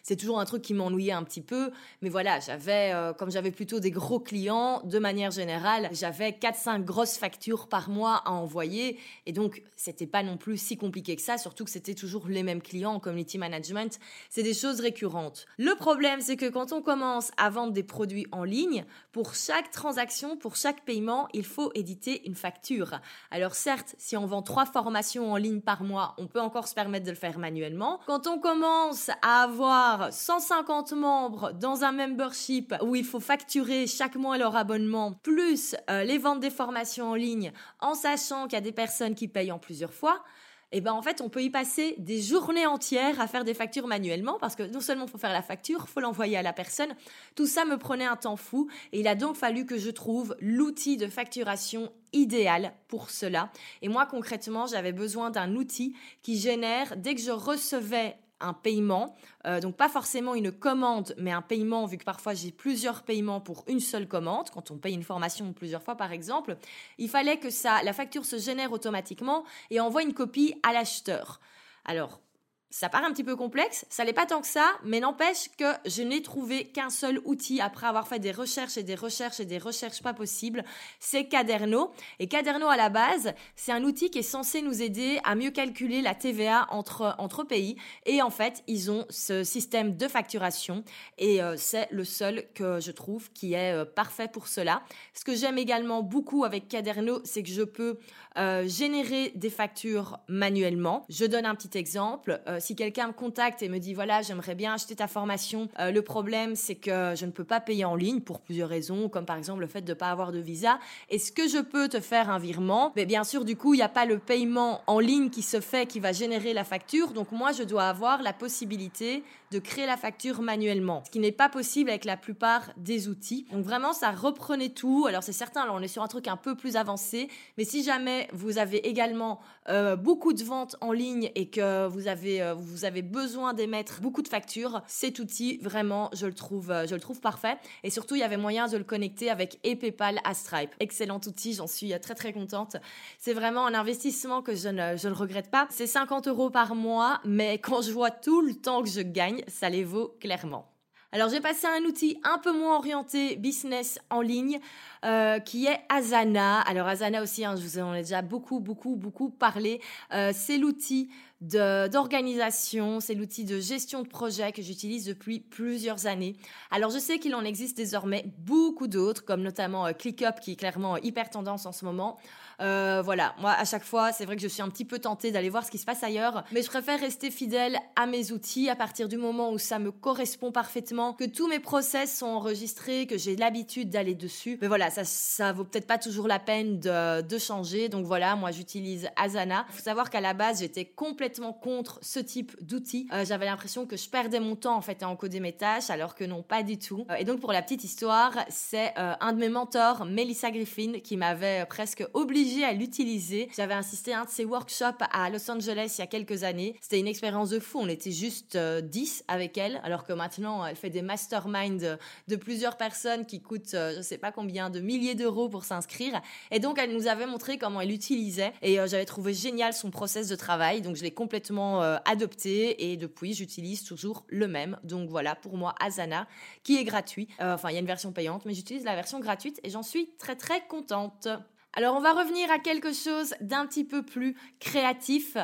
C'est 0.03 0.17
toujours 0.17 0.41
un 0.41 0.45
truc 0.45 0.63
qui 0.63 0.75
m'ennuyait 0.75 1.13
un 1.13 1.25
petit 1.25 1.41
peu, 1.41 1.71
mais 2.03 2.09
voilà, 2.09 2.41
j'avais, 2.41 2.93
euh, 2.95 3.13
comme 3.13 3.31
j'avais 3.31 3.51
plutôt 3.51 3.81
des 3.81 3.91
gros 3.91 4.21
clients, 4.21 4.83
de 4.85 4.99
manière 4.99 5.31
générale, 5.31 5.89
j'avais 5.93 6.31
4-5 6.31 6.85
grosses 6.85 7.17
factures 7.17 7.69
par 7.69 7.89
mois 7.89 8.23
à 8.25 8.33
envoyer, 8.33 8.99
et 9.27 9.33
donc 9.33 9.63
c'était 9.77 10.07
pas 10.07 10.23
non 10.23 10.37
plus 10.37 10.57
si 10.59 10.77
compliqué 10.77 11.17
que 11.17 11.23
ça, 11.23 11.39
surtout 11.39 11.65
que 11.65 11.71
c'était 11.71 11.95
toujours 11.95 12.29
les 12.29 12.43
mêmes 12.43 12.63
clients 12.63 12.95
en 12.95 13.01
community 13.01 13.39
management, 13.39 13.99
c'est 14.31 14.43
des 14.43 14.55
choses 14.55 14.81
récurrentes. 14.81 15.47
Le 15.57 15.75
problème, 15.75 16.21
c'est 16.21 16.37
que 16.37 16.49
quand 16.49 16.73
on 16.73 16.83
commence 16.83 17.31
à 17.37 17.51
vendre 17.51 17.73
des 17.73 17.83
produits 17.83 18.27
en 18.33 18.45
ligne, 18.45 18.85
pour 19.13 19.35
chaque 19.35 19.71
transaction, 19.71 20.37
pour 20.37 20.57
chaque 20.57 20.85
paiement, 20.85 21.29
il 21.33 21.45
faut 21.45 21.71
éditer 21.75 22.27
une 22.27 22.35
facture. 22.35 23.01
Alors 23.31 23.55
certes, 23.55 23.95
si 23.99 24.17
on 24.17 24.27
vend 24.27 24.43
trois 24.43 24.67
formations 24.67 25.33
en 25.33 25.37
ligne 25.37 25.61
par 25.61 25.83
mois, 25.83 26.15
on 26.19 26.27
peut 26.27 26.41
encore 26.41 26.69
se 26.69 26.75
permettre 26.75 27.05
de 27.05 27.11
le 27.11 27.17
faire 27.17 27.39
manuellement. 27.39 28.01
Quand 28.07 28.27
on 28.27 28.39
commence 28.39 29.11
à 29.23 29.38
avoir 29.43 30.13
150 30.13 30.93
membres 30.93 31.53
dans 31.53 31.85
un 31.85 31.93
membership 31.93 32.75
où 32.83 32.95
il 32.95 33.05
faut 33.05 33.21
facturer 33.21 33.87
chaque 33.87 34.17
mois 34.17 34.39
leur 34.39 34.57
abonnement, 34.57 35.13
plus 35.13 35.77
euh, 35.91 36.05
les 36.05 36.19
ventes 36.19 36.41
des 36.41 36.51
formations 36.51 37.11
en 37.11 37.15
ligne, 37.15 37.53
en 37.81 37.95
sachant 37.95 38.45
qu'il 38.45 38.55
y 38.55 38.57
a 38.57 38.61
des 38.61 38.73
personnes 38.73 39.15
qui 39.15 39.29
payent 39.29 39.53
en 39.53 39.59
plusieurs 39.59 39.93
fois, 39.93 40.23
eh 40.71 40.81
ben 40.81 40.93
en 40.93 41.01
fait 41.01 41.21
on 41.21 41.31
peut 41.31 41.43
y 41.43 41.51
passer 41.51 41.95
des 41.99 42.21
journées 42.21 42.67
entières 42.67 43.21
à 43.21 43.27
faire 43.27 43.45
des 43.45 43.55
factures 43.55 43.87
manuellement 43.87 44.39
parce 44.39 44.55
que 44.55 44.63
non 44.65 44.81
seulement 44.81 45.07
il 45.07 45.11
faut 45.11 45.19
faire 45.19 45.33
la 45.33 45.43
facture, 45.43 45.85
il 45.89 45.91
faut 45.91 46.01
l'envoyer 46.01 46.37
à 46.37 46.43
la 46.43 46.53
personne. 46.53 46.95
Tout 47.35 47.47
ça 47.47 47.65
me 47.65 47.79
prenait 47.79 48.05
un 48.05 48.17
temps 48.17 48.37
fou 48.37 48.69
et 48.93 49.01
il 49.01 49.09
a 49.09 49.15
donc 49.15 49.37
fallu 49.37 49.65
que 49.65 49.79
je 49.79 49.91
trouve 49.91 50.37
l'outil 50.41 50.97
de 50.97 51.07
facturation 51.07 51.91
idéal 52.13 52.75
pour 52.89 53.11
cela. 53.11 53.51
Et 53.81 53.89
moi 53.89 54.05
concrètement, 54.07 54.67
j'avais 54.67 54.93
besoin 54.93 55.31
d'un 55.31 55.55
outil 55.55 55.97
qui 56.23 56.39
génère 56.39 56.97
dès 56.97 57.15
que 57.15 57.23
je 57.23 57.31
recevais 57.31 58.17
un 58.41 58.53
paiement, 58.53 59.17
euh, 59.47 59.61
donc 59.61 59.77
pas 59.77 59.89
forcément 59.89 60.35
une 60.35 60.53
commande, 60.53 61.15
mais 61.19 61.33
un 61.33 61.43
paiement, 61.43 61.87
vu 61.87 61.99
que 61.99 62.05
parfois 62.05 62.35
j'ai 62.35 62.53
plusieurs 62.53 63.03
paiements 63.03 63.41
pour 63.41 63.65
une 63.69 63.81
seule 63.81 64.07
commande, 64.07 64.51
quand 64.51 64.71
on 64.71 64.79
paye 64.79 64.95
une 64.95 65.03
formation 65.03 65.53
plusieurs 65.53 65.83
fois 65.83 65.97
par 65.97 66.13
exemple, 66.13 66.57
il 66.99 67.09
fallait 67.09 67.39
que 67.39 67.51
ça, 67.51 67.83
la 67.83 67.93
facture 67.93 68.25
se 68.25 68.39
génère 68.39 68.73
automatiquement 68.73 69.45
et 69.71 69.81
envoie 69.81 70.03
une 70.03 70.15
copie 70.15 70.55
à 70.63 70.73
l'acheteur. 70.73 71.41
Alors, 71.85 72.21
ça 72.71 72.89
paraît 72.89 73.07
un 73.07 73.13
petit 73.13 73.25
peu 73.25 73.37
complexe, 73.37 73.87
ça 73.89 74.05
n'est 74.05 74.13
pas 74.13 74.27
tant 74.27 74.41
que 74.41 74.47
ça, 74.47 74.73
mais 74.85 75.01
n'empêche 75.01 75.49
que 75.57 75.73
je 75.87 76.03
n'ai 76.03 76.23
trouvé 76.23 76.65
qu'un 76.65 76.91
seul 76.91 77.21
outil 77.25 77.61
après 77.61 77.87
avoir 77.87 78.07
fait 78.07 78.19
des 78.19 78.33
recherches 78.33 78.77
et 78.77 78.83
des 78.83 78.95
recherches 78.95 79.41
et 79.41 79.45
des 79.45 79.59
recherches 79.59 80.03
pas 80.03 80.13
possibles, 80.13 80.65
c'est 81.01 81.27
Caderno. 81.27 81.93
Et 82.19 82.27
Caderno 82.27 82.69
à 82.69 82.77
la 82.77 82.91
base, 82.91 83.33
c'est 83.57 83.73
un 83.73 83.85
outil 83.85 84.11
qui 84.11 84.19
est 84.19 84.23
censé 84.23 84.61
nous 84.61 84.83
aider 84.83 85.19
à 85.25 85.35
mieux 85.35 85.51
calculer 85.51 86.03
la 86.03 86.15
TVA 86.15 86.67
entre, 86.71 87.15
entre 87.19 87.45
pays. 87.45 87.77
Et 88.05 88.21
en 88.23 88.31
fait, 88.31 88.63
ils 88.67 88.91
ont 88.91 89.07
ce 89.09 89.45
système 89.45 89.97
de 89.97 90.09
facturation 90.09 90.85
et 91.17 91.43
euh, 91.43 91.55
c'est 91.57 91.89
le 91.91 92.05
seul 92.05 92.45
que 92.55 92.81
je 92.81 92.91
trouve 92.91 93.31
qui 93.33 93.55
est 93.55 93.73
euh, 93.73 93.85
parfait 93.85 94.29
pour 94.29 94.49
cela. 94.49 94.83
Ce 95.15 95.25
que 95.25 95.35
j'aime 95.35 95.59
également 95.59 96.03
beaucoup 96.03 96.45
avec 96.45 96.69
Caderno, 96.69 97.21
c'est 97.25 97.43
que 97.43 97.49
je 97.49 97.63
peux 97.63 97.99
euh, 98.37 98.67
générer 98.69 99.33
des 99.35 99.51
factures 99.51 100.19
manuellement. 100.29 101.05
Je 101.09 101.25
donne 101.25 101.47
un 101.47 101.55
petit 101.55 101.77
exemple. 101.79 102.41
Euh, 102.59 102.61
si 102.61 102.77
quelqu'un 102.77 103.09
me 103.09 103.13
contacte 103.13 103.63
et 103.63 103.69
me 103.69 103.79
dit 103.79 103.95
voilà, 103.95 104.23
j'aimerais 104.23 104.55
bien 104.55 104.75
acheter 104.75 104.97
ta 104.97 105.07
formation, 105.07 105.69
euh, 105.79 105.91
le 105.91 106.03
problème 106.03 106.55
c'est 106.55 106.75
que 106.75 107.15
je 107.17 107.25
ne 107.25 107.31
peux 107.31 107.45
pas 107.45 107.61
payer 107.61 107.85
en 107.85 107.95
ligne 107.95 108.21
pour 108.21 108.41
plusieurs 108.41 108.69
raisons, 108.69 109.09
comme 109.09 109.25
par 109.25 109.37
exemple 109.37 109.61
le 109.61 109.67
fait 109.67 109.83
de 109.83 109.93
ne 109.93 109.95
pas 109.95 110.11
avoir 110.11 110.33
de 110.33 110.39
visa. 110.39 110.79
Est-ce 111.09 111.33
que 111.33 111.49
je 111.49 111.59
peux 111.59 111.89
te 111.89 112.01
faire 112.01 112.31
un 112.31 112.39
virement? 112.39 112.93
Mais 112.97 113.07
bien 113.07 113.25
sûr, 113.25 113.45
du 113.45 113.57
coup, 113.57 113.75
il 113.75 113.79
n'y 113.79 113.83
a 113.83 113.89
pas 113.89 114.05
le 114.05 114.19
paiement 114.19 114.83
en 114.87 114.99
ligne 114.99 115.31
qui 115.31 115.43
se 115.43 115.61
fait, 115.61 115.87
qui 115.87 116.01
va 116.01 116.13
générer 116.13 116.53
la 116.53 116.65
facture. 116.65 117.13
Donc 117.13 117.33
moi, 117.33 117.53
je 117.53 117.63
dois 117.63 117.89
avoir 117.89 118.23
la 118.23 118.33
possibilité 118.33 119.23
de 119.51 119.59
créer 119.59 119.87
la 119.87 119.97
facture 119.97 120.43
manuellement, 120.43 121.03
ce 121.05 121.11
qui 121.11 121.19
n'est 121.19 121.33
pas 121.33 121.49
possible 121.49 121.91
avec 121.91 122.05
la 122.05 122.17
plupart 122.17 122.71
des 122.77 123.09
outils. 123.09 123.47
Donc 123.53 123.65
vraiment, 123.65 123.93
ça 123.93 124.11
reprenait 124.11 124.69
tout. 124.71 125.07
Alors 125.09 125.23
c'est 125.23 125.33
certain, 125.33 125.67
on 125.71 125.81
est 125.81 125.89
sur 125.89 126.03
un 126.03 126.09
truc 126.09 126.29
un 126.29 126.37
peu 126.37 126.55
plus 126.55 126.77
avancé, 126.77 127.29
mais 127.57 127.65
si 127.65 127.83
jamais 127.83 128.29
vous 128.33 128.59
avez 128.59 128.89
également 128.89 129.41
euh, 129.69 129.97
beaucoup 129.97 130.33
de 130.33 130.43
ventes 130.43 130.77
en 130.81 130.93
ligne 130.93 131.31
et 131.35 131.49
que 131.49 131.87
vous 131.89 132.09
avez 132.09 132.43
euh, 132.43 132.55
vous 132.55 132.85
avez 132.85 133.03
besoin 133.03 133.55
d'émettre 133.55 134.01
beaucoup 134.01 134.23
de 134.23 134.29
factures, 134.29 134.83
cet 134.87 135.19
outil, 135.19 135.59
vraiment, 135.63 136.11
je 136.13 136.27
le 136.27 136.35
trouve, 136.35 136.71
euh, 136.71 136.87
je 136.87 136.95
le 136.95 137.01
trouve 137.01 137.21
parfait. 137.21 137.57
Et 137.85 137.91
surtout, 137.91 138.15
il 138.15 138.21
y 138.21 138.25
avait 138.25 138.37
moyen 138.37 138.69
de 138.69 138.77
le 138.77 138.85
connecter 138.85 139.31
avec 139.31 139.59
ePayPal 139.65 140.21
à 140.25 140.35
Stripe. 140.35 140.75
Excellent 140.81 141.21
outil, 141.27 141.55
j'en 141.55 141.67
suis 141.67 141.99
très 142.01 142.15
très 142.15 142.33
contente. 142.33 142.77
C'est 143.19 143.33
vraiment 143.33 143.67
un 143.67 143.75
investissement 143.75 144.43
que 144.43 144.55
je 144.55 144.69
ne, 144.69 144.97
je 144.97 145.09
ne 145.09 145.15
regrette 145.15 145.51
pas. 145.51 145.67
C'est 145.71 145.87
50 145.87 146.29
euros 146.29 146.51
par 146.51 146.75
mois, 146.75 147.21
mais 147.25 147.59
quand 147.59 147.83
je 147.83 147.93
vois 147.93 148.11
tout 148.11 148.41
le 148.41 148.55
temps 148.55 148.83
que 148.83 148.89
je 148.89 149.01
gagne, 149.01 149.38
ça 149.47 149.69
les 149.69 149.85
vaut 149.85 150.17
clairement. 150.21 150.71
Alors 151.11 151.31
j'ai 151.31 151.41
passé 151.41 151.67
à 151.67 151.71
un 151.73 151.85
outil 151.85 152.21
un 152.23 152.37
peu 152.37 152.53
moins 152.53 152.77
orienté 152.77 153.37
business 153.37 153.99
en 154.11 154.21
ligne 154.21 154.59
euh, 155.07 155.39
qui 155.39 155.65
est 155.65 155.81
Asana. 155.89 156.61
Alors 156.61 156.87
Asana 156.87 157.23
aussi, 157.23 157.47
hein, 157.47 157.57
je 157.57 157.63
vous 157.63 157.79
en 157.79 157.95
ai 157.95 158.03
déjà 158.03 158.21
beaucoup, 158.21 158.61
beaucoup, 158.61 158.95
beaucoup 158.95 159.31
parlé. 159.31 159.81
Euh, 160.13 160.33
c'est 160.35 160.59
l'outil 160.59 161.09
d'organisation, 161.41 162.99
c'est 162.99 163.15
l'outil 163.15 163.45
de 163.45 163.61
gestion 163.61 164.03
de 164.03 164.09
projet 164.09 164.51
que 164.51 164.61
j'utilise 164.61 165.05
depuis 165.05 165.39
plusieurs 165.39 166.07
années. 166.07 166.35
Alors 166.73 166.91
je 166.91 166.99
sais 166.99 167.21
qu'il 167.21 167.35
en 167.37 167.45
existe 167.45 167.77
désormais 167.77 168.25
beaucoup 168.39 168.89
d'autres, 168.89 169.25
comme 169.25 169.43
notamment 169.43 169.87
euh, 169.87 169.93
ClickUp 169.93 170.41
qui 170.41 170.53
est 170.53 170.57
clairement 170.57 170.97
hyper 170.97 171.31
tendance 171.31 171.65
en 171.65 171.73
ce 171.73 171.85
moment. 171.85 172.19
Euh, 172.61 173.03
voilà, 173.05 173.37
moi 173.39 173.53
à 173.53 173.65
chaque 173.65 173.85
fois, 173.85 174.11
c'est 174.11 174.25
vrai 174.25 174.35
que 174.35 174.43
je 174.43 174.49
suis 174.49 174.63
un 174.63 174.69
petit 174.69 174.85
peu 174.85 174.99
tentée 174.99 175.31
d'aller 175.31 175.49
voir 175.49 175.65
ce 175.65 175.71
qui 175.71 175.79
se 175.79 175.85
passe 175.85 176.03
ailleurs, 176.03 176.43
mais 176.51 176.63
je 176.63 176.69
préfère 176.69 176.99
rester 176.99 177.31
fidèle 177.31 177.79
à 177.95 178.07
mes 178.07 178.33
outils 178.33 178.69
à 178.69 178.75
partir 178.75 179.09
du 179.09 179.17
moment 179.17 179.53
où 179.53 179.59
ça 179.59 179.79
me 179.79 179.93
correspond 179.93 180.51
parfaitement, 180.51 181.13
que 181.13 181.25
tous 181.25 181.47
mes 181.47 181.61
process 181.61 182.19
sont 182.19 182.27
enregistrés, 182.27 183.07
que 183.07 183.17
j'ai 183.17 183.37
l'habitude 183.37 183.91
d'aller 183.91 184.17
dessus. 184.17 184.59
Mais 184.61 184.67
voilà, 184.67 184.91
ça, 184.91 185.05
ça 185.05 185.53
vaut 185.53 185.63
peut-être 185.63 185.87
pas 185.87 185.99
toujours 185.99 186.27
la 186.27 186.41
peine 186.41 186.81
de, 186.81 187.23
de 187.23 187.39
changer. 187.39 187.89
Donc 187.89 188.07
voilà, 188.07 188.35
moi 188.35 188.51
j'utilise 188.51 189.09
Asana. 189.15 189.65
Il 189.69 189.77
faut 189.77 189.83
savoir 189.83 190.11
qu'à 190.11 190.21
la 190.21 190.35
base, 190.35 190.59
j'étais 190.61 190.85
complètement 190.85 191.28
contre 191.61 191.99
ce 192.03 192.19
type 192.19 192.57
d'outils. 192.63 193.07
Euh, 193.13 193.25
J'avais 193.25 193.47
l'impression 193.47 193.87
que 193.87 193.97
je 193.97 194.09
perdais 194.09 194.41
mon 194.41 194.57
temps 194.57 194.77
en 194.77 194.81
fait 194.81 195.03
à 195.03 195.09
encoder 195.09 195.41
mes 195.41 195.53
tâches, 195.53 195.91
alors 195.91 196.15
que 196.15 196.25
non, 196.25 196.43
pas 196.43 196.63
du 196.63 196.79
tout. 196.79 197.07
Euh, 197.11 197.17
et 197.17 197.25
donc 197.25 197.41
pour 197.41 197.53
la 197.53 197.63
petite 197.63 197.85
histoire, 197.85 198.33
c'est 198.49 198.93
euh, 198.99 199.15
un 199.21 199.33
de 199.33 199.39
mes 199.39 199.49
mentors, 199.49 200.05
Melissa 200.05 200.51
Griffin, 200.51 201.01
qui 201.03 201.17
m'avait 201.17 201.67
presque 201.67 202.05
obligé 202.15 202.65
à 202.65 202.73
l'utiliser. 202.73 203.49
J'avais 203.57 203.75
insisté 203.75 204.13
à 204.13 204.21
un 204.21 204.25
de 204.25 204.31
ses 204.31 204.45
workshops 204.45 205.03
à 205.13 205.31
Los 205.31 205.51
Angeles 205.51 205.95
il 205.99 206.01
y 206.01 206.05
a 206.05 206.07
quelques 206.07 206.45
années. 206.45 206.75
C'était 206.81 206.99
une 206.99 207.09
expérience 207.09 207.51
de 207.51 207.61
fou. 207.61 207.79
On 207.81 207.89
était 207.89 208.11
juste 208.11 208.57
10 208.57 208.57
euh, 208.59 209.33
avec 209.33 209.59
elle, 209.59 209.81
alors 209.85 210.05
que 210.05 210.13
maintenant, 210.13 210.65
elle 210.65 210.77
fait 210.77 210.91
des 210.91 211.03
masterminds 211.03 211.99
de 212.29 212.37
plusieurs 212.37 212.77
personnes 212.77 213.27
qui 213.27 213.41
coûtent, 213.41 213.73
je 213.73 214.01
sais 214.03 214.19
pas 214.19 214.33
combien, 214.33 214.71
de 214.71 214.81
milliers 214.81 215.15
d'euros 215.15 215.49
pour 215.49 215.65
s'inscrire. 215.65 216.21
Et 216.51 216.61
donc, 216.61 216.79
elle 216.79 216.93
nous 216.93 217.07
avait 217.07 217.27
montré 217.27 217.59
comment 217.59 217.81
elle 217.81 217.93
utilisait. 217.93 218.53
Et 218.63 218.77
j'avais 218.77 219.05
trouvé 219.05 219.35
génial 219.35 219.73
son 219.73 219.91
process 219.91 220.29
de 220.29 220.37
travail. 220.37 220.83
Donc, 220.83 220.97
je 220.97 221.03
l'ai 221.03 221.11
complètement 221.19 221.81
adopté. 222.05 222.91
Et 222.91 222.97
depuis, 222.97 223.35
j'utilise 223.35 223.83
toujours 223.83 224.25
le 224.29 224.47
même. 224.47 224.79
Donc, 224.85 225.11
voilà, 225.11 225.35
pour 225.35 225.57
moi, 225.57 225.75
Asana, 225.81 226.29
qui 226.63 226.77
est 226.79 226.85
gratuit. 226.85 227.27
enfin, 227.41 227.71
il 227.71 227.75
y 227.75 227.77
a 227.77 227.81
une 227.81 227.87
version 227.87 228.13
payante, 228.13 228.45
mais 228.45 228.55
j'utilise 228.55 228.85
la 228.85 228.95
version 228.95 229.19
gratuite 229.19 229.59
et 229.65 229.71
j'en 229.71 229.83
suis 229.83 230.11
très, 230.19 230.37
très 230.37 230.65
contente. 230.69 231.29
Alors 231.75 231.95
on 231.97 232.01
va 232.01 232.13
revenir 232.13 232.51
à 232.51 232.59
quelque 232.59 232.93
chose 232.93 233.35
d'un 233.41 233.67
petit 233.67 233.85
peu 233.85 234.03
plus 234.03 234.37
créatif, 234.59 235.37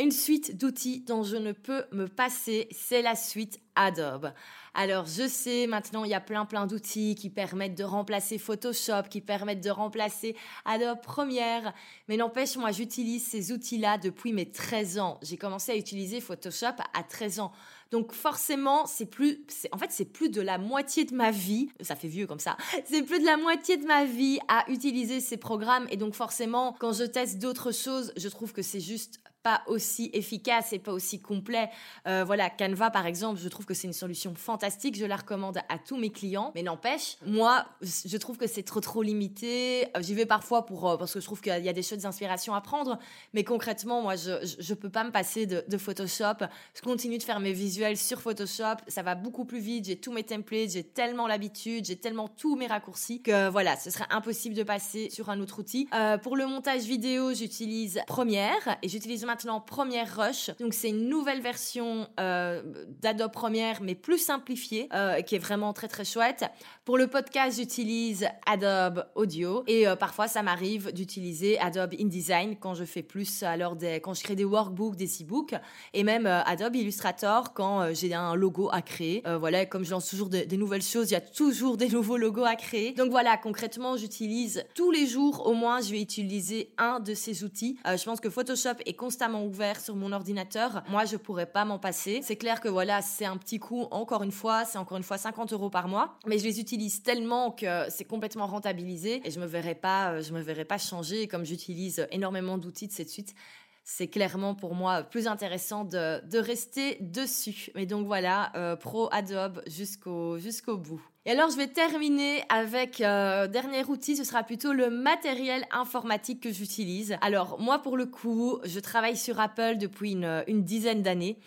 une 0.00 0.12
suite 0.12 0.56
d'outils 0.56 1.00
dont 1.00 1.22
je 1.22 1.36
ne 1.36 1.52
peux 1.52 1.84
me 1.90 2.06
passer, 2.06 2.68
c'est 2.70 3.02
la 3.02 3.16
suite 3.16 3.60
Adobe. 3.74 4.32
Alors 4.74 5.06
je 5.06 5.28
sais 5.28 5.66
maintenant 5.66 6.04
il 6.04 6.10
y 6.10 6.14
a 6.14 6.20
plein 6.20 6.44
plein 6.44 6.66
d'outils 6.66 7.14
qui 7.14 7.30
permettent 7.30 7.76
de 7.76 7.84
remplacer 7.84 8.38
Photoshop, 8.38 9.02
qui 9.10 9.20
permettent 9.20 9.64
de 9.64 9.70
remplacer 9.70 10.36
Adobe 10.64 11.00
Premiere, 11.02 11.72
mais 12.08 12.16
n'empêche 12.16 12.56
moi 12.56 12.70
j'utilise 12.72 13.26
ces 13.26 13.52
outils-là 13.52 13.98
depuis 13.98 14.32
mes 14.32 14.50
13 14.50 14.98
ans. 14.98 15.18
J'ai 15.22 15.36
commencé 15.36 15.72
à 15.72 15.76
utiliser 15.76 16.20
Photoshop 16.20 16.76
à 16.94 17.02
13 17.02 17.40
ans. 17.40 17.52
Donc 17.90 18.12
forcément, 18.12 18.86
c'est 18.86 19.06
plus, 19.06 19.40
en 19.72 19.78
fait, 19.78 19.90
c'est 19.90 20.04
plus 20.04 20.28
de 20.30 20.40
la 20.40 20.58
moitié 20.58 21.04
de 21.04 21.14
ma 21.14 21.32
vie. 21.32 21.70
Ça 21.80 21.96
fait 21.96 22.08
vieux 22.08 22.26
comme 22.26 22.38
ça. 22.38 22.56
C'est 22.84 23.02
plus 23.02 23.18
de 23.18 23.24
la 23.24 23.36
moitié 23.36 23.76
de 23.76 23.86
ma 23.86 24.04
vie 24.04 24.38
à 24.48 24.64
utiliser 24.70 25.20
ces 25.20 25.36
programmes. 25.36 25.86
Et 25.90 25.96
donc 25.96 26.14
forcément, 26.14 26.76
quand 26.78 26.92
je 26.92 27.04
teste 27.04 27.38
d'autres 27.38 27.72
choses, 27.72 28.12
je 28.16 28.28
trouve 28.28 28.52
que 28.52 28.62
c'est 28.62 28.80
juste 28.80 29.20
pas 29.42 29.62
aussi 29.66 30.10
efficace 30.12 30.72
et 30.72 30.78
pas 30.78 30.92
aussi 30.92 31.20
complet. 31.20 31.70
Euh, 32.06 32.24
voilà, 32.24 32.50
Canva 32.50 32.90
par 32.90 33.06
exemple, 33.06 33.40
je 33.40 33.48
trouve 33.48 33.64
que 33.64 33.74
c'est 33.74 33.86
une 33.86 33.92
solution 33.92 34.34
fantastique, 34.34 34.96
je 34.96 35.06
la 35.06 35.16
recommande 35.16 35.58
à 35.68 35.78
tous 35.78 35.96
mes 35.96 36.10
clients, 36.10 36.52
mais 36.54 36.62
n'empêche, 36.62 37.16
moi, 37.24 37.66
je 37.80 38.16
trouve 38.16 38.36
que 38.36 38.46
c'est 38.46 38.62
trop 38.62 38.80
trop 38.80 39.02
limité. 39.02 39.86
Euh, 39.96 40.02
j'y 40.02 40.14
vais 40.14 40.26
parfois 40.26 40.66
pour 40.66 40.88
euh, 40.88 40.96
parce 40.96 41.14
que 41.14 41.20
je 41.20 41.24
trouve 41.24 41.40
qu'il 41.40 41.64
y 41.64 41.68
a 41.68 41.72
des 41.72 41.82
choses 41.82 42.00
d'inspiration 42.00 42.54
à 42.54 42.60
prendre, 42.60 42.98
mais 43.32 43.44
concrètement, 43.44 44.02
moi, 44.02 44.16
je 44.16 44.30
je 44.58 44.74
peux 44.74 44.90
pas 44.90 45.04
me 45.04 45.10
passer 45.10 45.46
de, 45.46 45.78
Photoshop. 45.78 46.44
Je 46.74 46.82
continue 46.82 47.16
de 47.16 47.22
faire 47.22 47.40
mes 47.40 47.52
visuels 47.52 47.96
sur 47.96 48.20
Photoshop, 48.20 48.76
ça 48.88 49.02
va 49.02 49.14
beaucoup 49.14 49.44
plus 49.44 49.60
vite. 49.60 49.86
J'ai 49.86 49.96
tous 49.96 50.12
mes 50.12 50.22
templates, 50.22 50.70
j'ai 50.70 50.84
tellement 50.84 51.26
l'habitude, 51.26 51.86
j'ai 51.86 51.96
tellement 51.96 52.28
tous 52.28 52.56
mes 52.56 52.66
raccourcis 52.66 53.22
que 53.22 53.48
voilà, 53.48 53.76
ce 53.76 53.90
serait 53.90 54.06
impossible 54.10 54.54
de 54.54 54.62
passer 54.62 55.08
sur 55.10 55.30
un 55.30 55.40
autre 55.40 55.60
outil. 55.60 55.88
Pour 56.22 56.36
le 56.36 56.46
montage 56.46 56.82
vidéo, 56.82 57.32
j'utilise 57.32 58.00
Premiere 58.06 58.76
et 58.82 58.88
j'utilise 58.88 59.24
maintenant 59.30 59.60
Premiere 59.60 60.08
Rush. 60.16 60.50
Donc 60.58 60.74
c'est 60.74 60.88
une 60.88 61.08
nouvelle 61.08 61.40
version 61.40 62.08
euh, 62.18 62.62
d'Adobe 63.00 63.30
Premiere 63.30 63.78
mais 63.80 63.94
plus 63.94 64.18
simplifiée 64.18 64.88
euh, 64.92 65.20
qui 65.22 65.36
est 65.36 65.38
vraiment 65.38 65.72
très 65.72 65.86
très 65.86 66.04
chouette. 66.04 66.46
Pour 66.84 66.98
le 66.98 67.06
podcast, 67.06 67.56
j'utilise 67.56 68.26
Adobe 68.44 69.04
Audio 69.14 69.62
et 69.68 69.86
euh, 69.86 69.94
parfois 69.94 70.26
ça 70.26 70.42
m'arrive 70.42 70.90
d'utiliser 70.92 71.60
Adobe 71.60 71.94
InDesign 71.94 72.56
quand 72.58 72.74
je 72.74 72.84
fais 72.84 73.04
plus 73.04 73.44
alors 73.44 73.76
des 73.76 74.00
quand 74.00 74.14
je 74.14 74.24
crée 74.24 74.34
des 74.34 74.44
workbooks, 74.44 74.96
des 74.96 75.22
e-books 75.22 75.54
et 75.94 76.02
même 76.02 76.26
Adobe 76.26 76.74
Illustrator 76.74 77.52
quand 77.54 77.94
j'ai 77.94 78.12
un 78.12 78.34
logo 78.34 78.68
à 78.72 78.82
créer. 78.82 79.22
voilà, 79.38 79.64
comme 79.64 79.84
je 79.84 79.92
lance 79.92 80.08
toujours 80.08 80.28
des, 80.28 80.44
des 80.44 80.56
nouvelles 80.56 80.82
choses, 80.82 81.10
il 81.10 81.14
y 81.14 81.16
a 81.16 81.20
toujours 81.20 81.76
des 81.76 81.88
nouveaux 81.96 82.16
logos 82.16 82.44
à 82.44 82.56
créer. 82.56 82.94
Donc 82.94 83.12
voilà, 83.12 83.36
concrètement, 83.36 83.96
j'utilise 83.96 84.64
tous 84.74 84.90
les 84.90 85.06
jours 85.06 85.46
au 85.46 85.54
moins, 85.54 85.80
je 85.80 85.92
vais 85.92 86.02
utiliser 86.02 86.72
un 86.78 86.98
de 86.98 87.14
ces 87.14 87.44
outils. 87.44 87.78
je 87.86 88.04
pense 88.04 88.18
que 88.18 88.28
Photoshop 88.28 88.80
est 88.86 88.94
constamment 88.94 89.19
ouvert 89.28 89.80
sur 89.80 89.96
mon 89.96 90.12
ordinateur, 90.12 90.82
moi 90.88 91.04
je 91.04 91.16
pourrais 91.16 91.46
pas 91.46 91.64
m'en 91.64 91.78
passer. 91.78 92.20
C'est 92.22 92.36
clair 92.36 92.60
que 92.60 92.68
voilà, 92.68 93.02
c'est 93.02 93.24
un 93.24 93.36
petit 93.36 93.58
coût, 93.58 93.86
encore 93.90 94.22
une 94.22 94.32
fois, 94.32 94.64
c'est 94.64 94.78
encore 94.78 94.96
une 94.96 95.02
fois 95.02 95.18
50 95.18 95.52
euros 95.52 95.70
par 95.70 95.88
mois, 95.88 96.18
mais 96.26 96.38
je 96.38 96.44
les 96.44 96.60
utilise 96.60 97.02
tellement 97.02 97.50
que 97.50 97.88
c'est 97.88 98.04
complètement 98.04 98.46
rentabilisé 98.46 99.20
et 99.24 99.30
je 99.30 99.40
me 99.40 99.46
verrais 99.46 99.74
pas, 99.74 100.12
euh, 100.12 100.22
je 100.22 100.32
me 100.32 100.40
verrais 100.40 100.64
pas 100.64 100.78
changer. 100.78 101.28
Comme 101.28 101.44
j'utilise 101.44 102.06
énormément 102.10 102.58
d'outils 102.58 102.86
de 102.86 102.92
cette 102.92 103.10
suite, 103.10 103.34
c'est 103.82 104.08
clairement 104.08 104.54
pour 104.54 104.74
moi 104.74 105.02
plus 105.02 105.26
intéressant 105.26 105.84
de, 105.84 106.24
de 106.26 106.38
rester 106.38 106.98
dessus. 107.00 107.70
Mais 107.74 107.86
donc 107.86 108.06
voilà, 108.06 108.52
euh, 108.56 108.76
Pro 108.76 109.08
Adobe 109.12 109.62
jusqu'au 109.66 110.76
bout. 110.76 111.02
Et 111.26 111.32
alors 111.32 111.50
je 111.50 111.56
vais 111.56 111.66
terminer 111.66 112.42
avec 112.48 113.00
euh, 113.00 113.46
dernier 113.46 113.84
outil, 113.84 114.16
ce 114.16 114.24
sera 114.24 114.42
plutôt 114.42 114.72
le 114.72 114.88
matériel 114.88 115.66
informatique 115.70 116.42
que 116.42 116.50
j'utilise. 116.50 117.16
Alors 117.20 117.60
moi 117.60 117.80
pour 117.80 117.96
le 117.96 118.06
coup, 118.06 118.58
je 118.64 118.80
travaille 118.80 119.16
sur 119.16 119.38
Apple 119.38 119.76
depuis 119.76 120.12
une, 120.12 120.44
une 120.46 120.64
dizaine 120.64 121.02
d'années. 121.02 121.38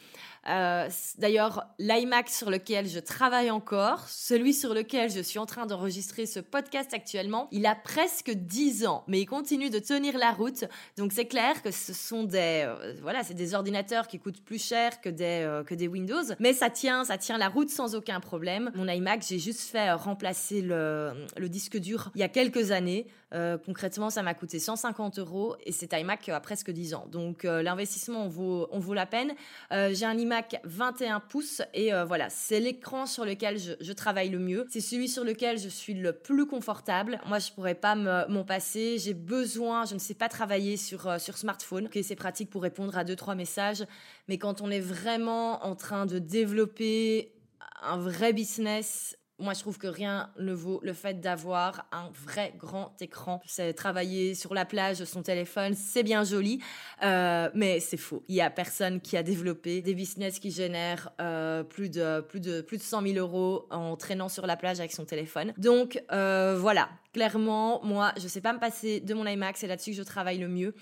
Euh, 0.49 0.89
D'ailleurs, 1.17 1.67
l'iMac 1.79 2.29
sur 2.29 2.49
lequel 2.49 2.87
je 2.87 2.99
travaille 2.99 3.51
encore, 3.51 4.07
celui 4.09 4.53
sur 4.53 4.73
lequel 4.73 5.09
je 5.09 5.21
suis 5.21 5.39
en 5.39 5.45
train 5.45 5.65
d'enregistrer 5.65 6.25
ce 6.25 6.39
podcast 6.39 6.93
actuellement, 6.93 7.47
il 7.51 7.65
a 7.65 7.75
presque 7.75 8.31
10 8.31 8.85
ans, 8.87 9.03
mais 9.07 9.21
il 9.21 9.25
continue 9.25 9.69
de 9.69 9.79
tenir 9.79 10.17
la 10.17 10.31
route. 10.31 10.65
Donc 10.97 11.13
c'est 11.13 11.25
clair 11.25 11.61
que 11.61 11.71
ce 11.71 11.93
sont 11.93 12.23
des, 12.23 12.63
euh, 12.65 12.93
voilà, 13.01 13.23
c'est 13.23 13.33
des 13.33 13.53
ordinateurs 13.55 14.07
qui 14.07 14.19
coûtent 14.19 14.43
plus 14.43 14.63
cher 14.63 15.01
que 15.01 15.09
des, 15.09 15.43
euh, 15.45 15.63
que 15.63 15.75
des 15.75 15.87
Windows, 15.87 16.23
mais 16.39 16.53
ça 16.53 16.69
tient, 16.69 17.05
ça 17.05 17.17
tient 17.17 17.37
la 17.37 17.49
route 17.49 17.69
sans 17.69 17.95
aucun 17.95 18.19
problème. 18.19 18.71
Mon 18.75 18.87
iMac, 18.87 19.25
j'ai 19.27 19.39
juste 19.39 19.61
fait 19.61 19.91
remplacer 19.93 20.61
le, 20.61 21.11
le 21.37 21.49
disque 21.49 21.77
dur 21.77 22.11
il 22.15 22.21
y 22.21 22.23
a 22.23 22.29
quelques 22.29 22.71
années. 22.71 23.07
Euh, 23.33 23.57
concrètement, 23.57 24.09
ça 24.09 24.21
m'a 24.21 24.33
coûté 24.33 24.59
150 24.59 25.19
euros 25.19 25.55
et 25.65 25.71
cet 25.71 25.93
iMac 25.93 26.29
a 26.29 26.39
presque 26.39 26.71
10 26.71 26.93
ans. 26.93 27.07
Donc 27.11 27.45
euh, 27.45 27.63
l'investissement, 27.63 28.25
on 28.25 28.29
vaut, 28.29 28.93
la 28.93 29.05
peine. 29.05 29.33
Euh, 29.71 29.93
j'ai 29.93 30.05
un 30.05 30.17
iMac 30.17 30.59
21 30.63 31.19
pouces 31.19 31.61
et 31.73 31.91
voilà, 32.05 32.29
c'est 32.29 32.59
l'écran 32.59 33.05
sur 33.05 33.25
lequel 33.25 33.57
je, 33.57 33.93
travaille 33.93 34.29
le 34.29 34.39
mieux. 34.39 34.65
C'est 34.69 34.81
celui 34.81 35.07
sur 35.07 35.23
lequel 35.23 35.57
je 35.57 35.69
suis 35.69 35.93
le 35.93 36.13
plus 36.13 36.45
confortable. 36.45 37.19
Moi, 37.27 37.39
je 37.39 37.51
pourrais 37.51 37.75
pas 37.75 37.95
m'en 37.95 38.43
passer. 38.43 38.97
J'ai 38.99 39.13
besoin, 39.13 39.85
je 39.85 39.93
ne 39.93 39.99
sais 39.99 40.13
pas 40.13 40.29
travailler 40.29 40.77
sur, 40.77 41.09
smartphone. 41.19 41.89
C'est 42.03 42.15
pratique 42.15 42.49
pour 42.49 42.61
répondre 42.63 42.97
à 42.97 43.03
deux, 43.03 43.15
trois 43.15 43.35
messages. 43.35 43.85
Mais 44.27 44.37
quand 44.37 44.61
on 44.61 44.69
est 44.69 44.79
vraiment 44.79 45.65
en 45.65 45.75
train 45.75 46.05
de 46.05 46.19
développer 46.19 47.33
un 47.81 47.97
vrai 47.97 48.33
business, 48.33 49.17
moi, 49.43 49.53
je 49.53 49.59
trouve 49.59 49.77
que 49.77 49.87
rien 49.87 50.29
ne 50.39 50.53
vaut 50.53 50.79
le 50.83 50.93
fait 50.93 51.19
d'avoir 51.19 51.85
un 51.91 52.09
vrai 52.25 52.53
grand 52.57 52.93
écran. 53.01 53.41
C'est 53.45 53.73
travailler 53.73 54.35
sur 54.35 54.53
la 54.53 54.65
plage, 54.65 55.03
son 55.03 55.21
téléphone, 55.21 55.73
c'est 55.75 56.03
bien 56.03 56.23
joli, 56.23 56.59
euh, 57.03 57.49
mais 57.53 57.79
c'est 57.79 57.97
faux. 57.97 58.23
Il 58.27 58.35
y 58.35 58.41
a 58.41 58.49
personne 58.49 59.01
qui 59.01 59.17
a 59.17 59.23
développé 59.23 59.81
des 59.81 59.93
business 59.93 60.39
qui 60.39 60.51
génèrent 60.51 61.11
euh, 61.21 61.63
plus 61.63 61.89
de 61.89 62.21
plus 62.21 62.39
de 62.39 62.61
plus 62.61 62.77
de 62.77 62.83
100 62.83 63.01
000 63.01 63.15
euros 63.17 63.67
en 63.69 63.95
traînant 63.95 64.29
sur 64.29 64.47
la 64.47 64.55
plage 64.55 64.79
avec 64.79 64.93
son 64.93 65.05
téléphone. 65.05 65.53
Donc 65.57 66.01
euh, 66.11 66.55
voilà, 66.57 66.89
clairement, 67.13 67.83
moi, 67.83 68.13
je 68.17 68.27
sais 68.27 68.41
pas 68.41 68.53
me 68.53 68.59
passer 68.59 69.01
de 69.01 69.13
mon 69.13 69.25
iMac. 69.27 69.57
C'est 69.57 69.67
là-dessus 69.67 69.91
que 69.91 69.97
je 69.97 70.03
travaille 70.03 70.37
le 70.37 70.47
mieux. 70.47 70.73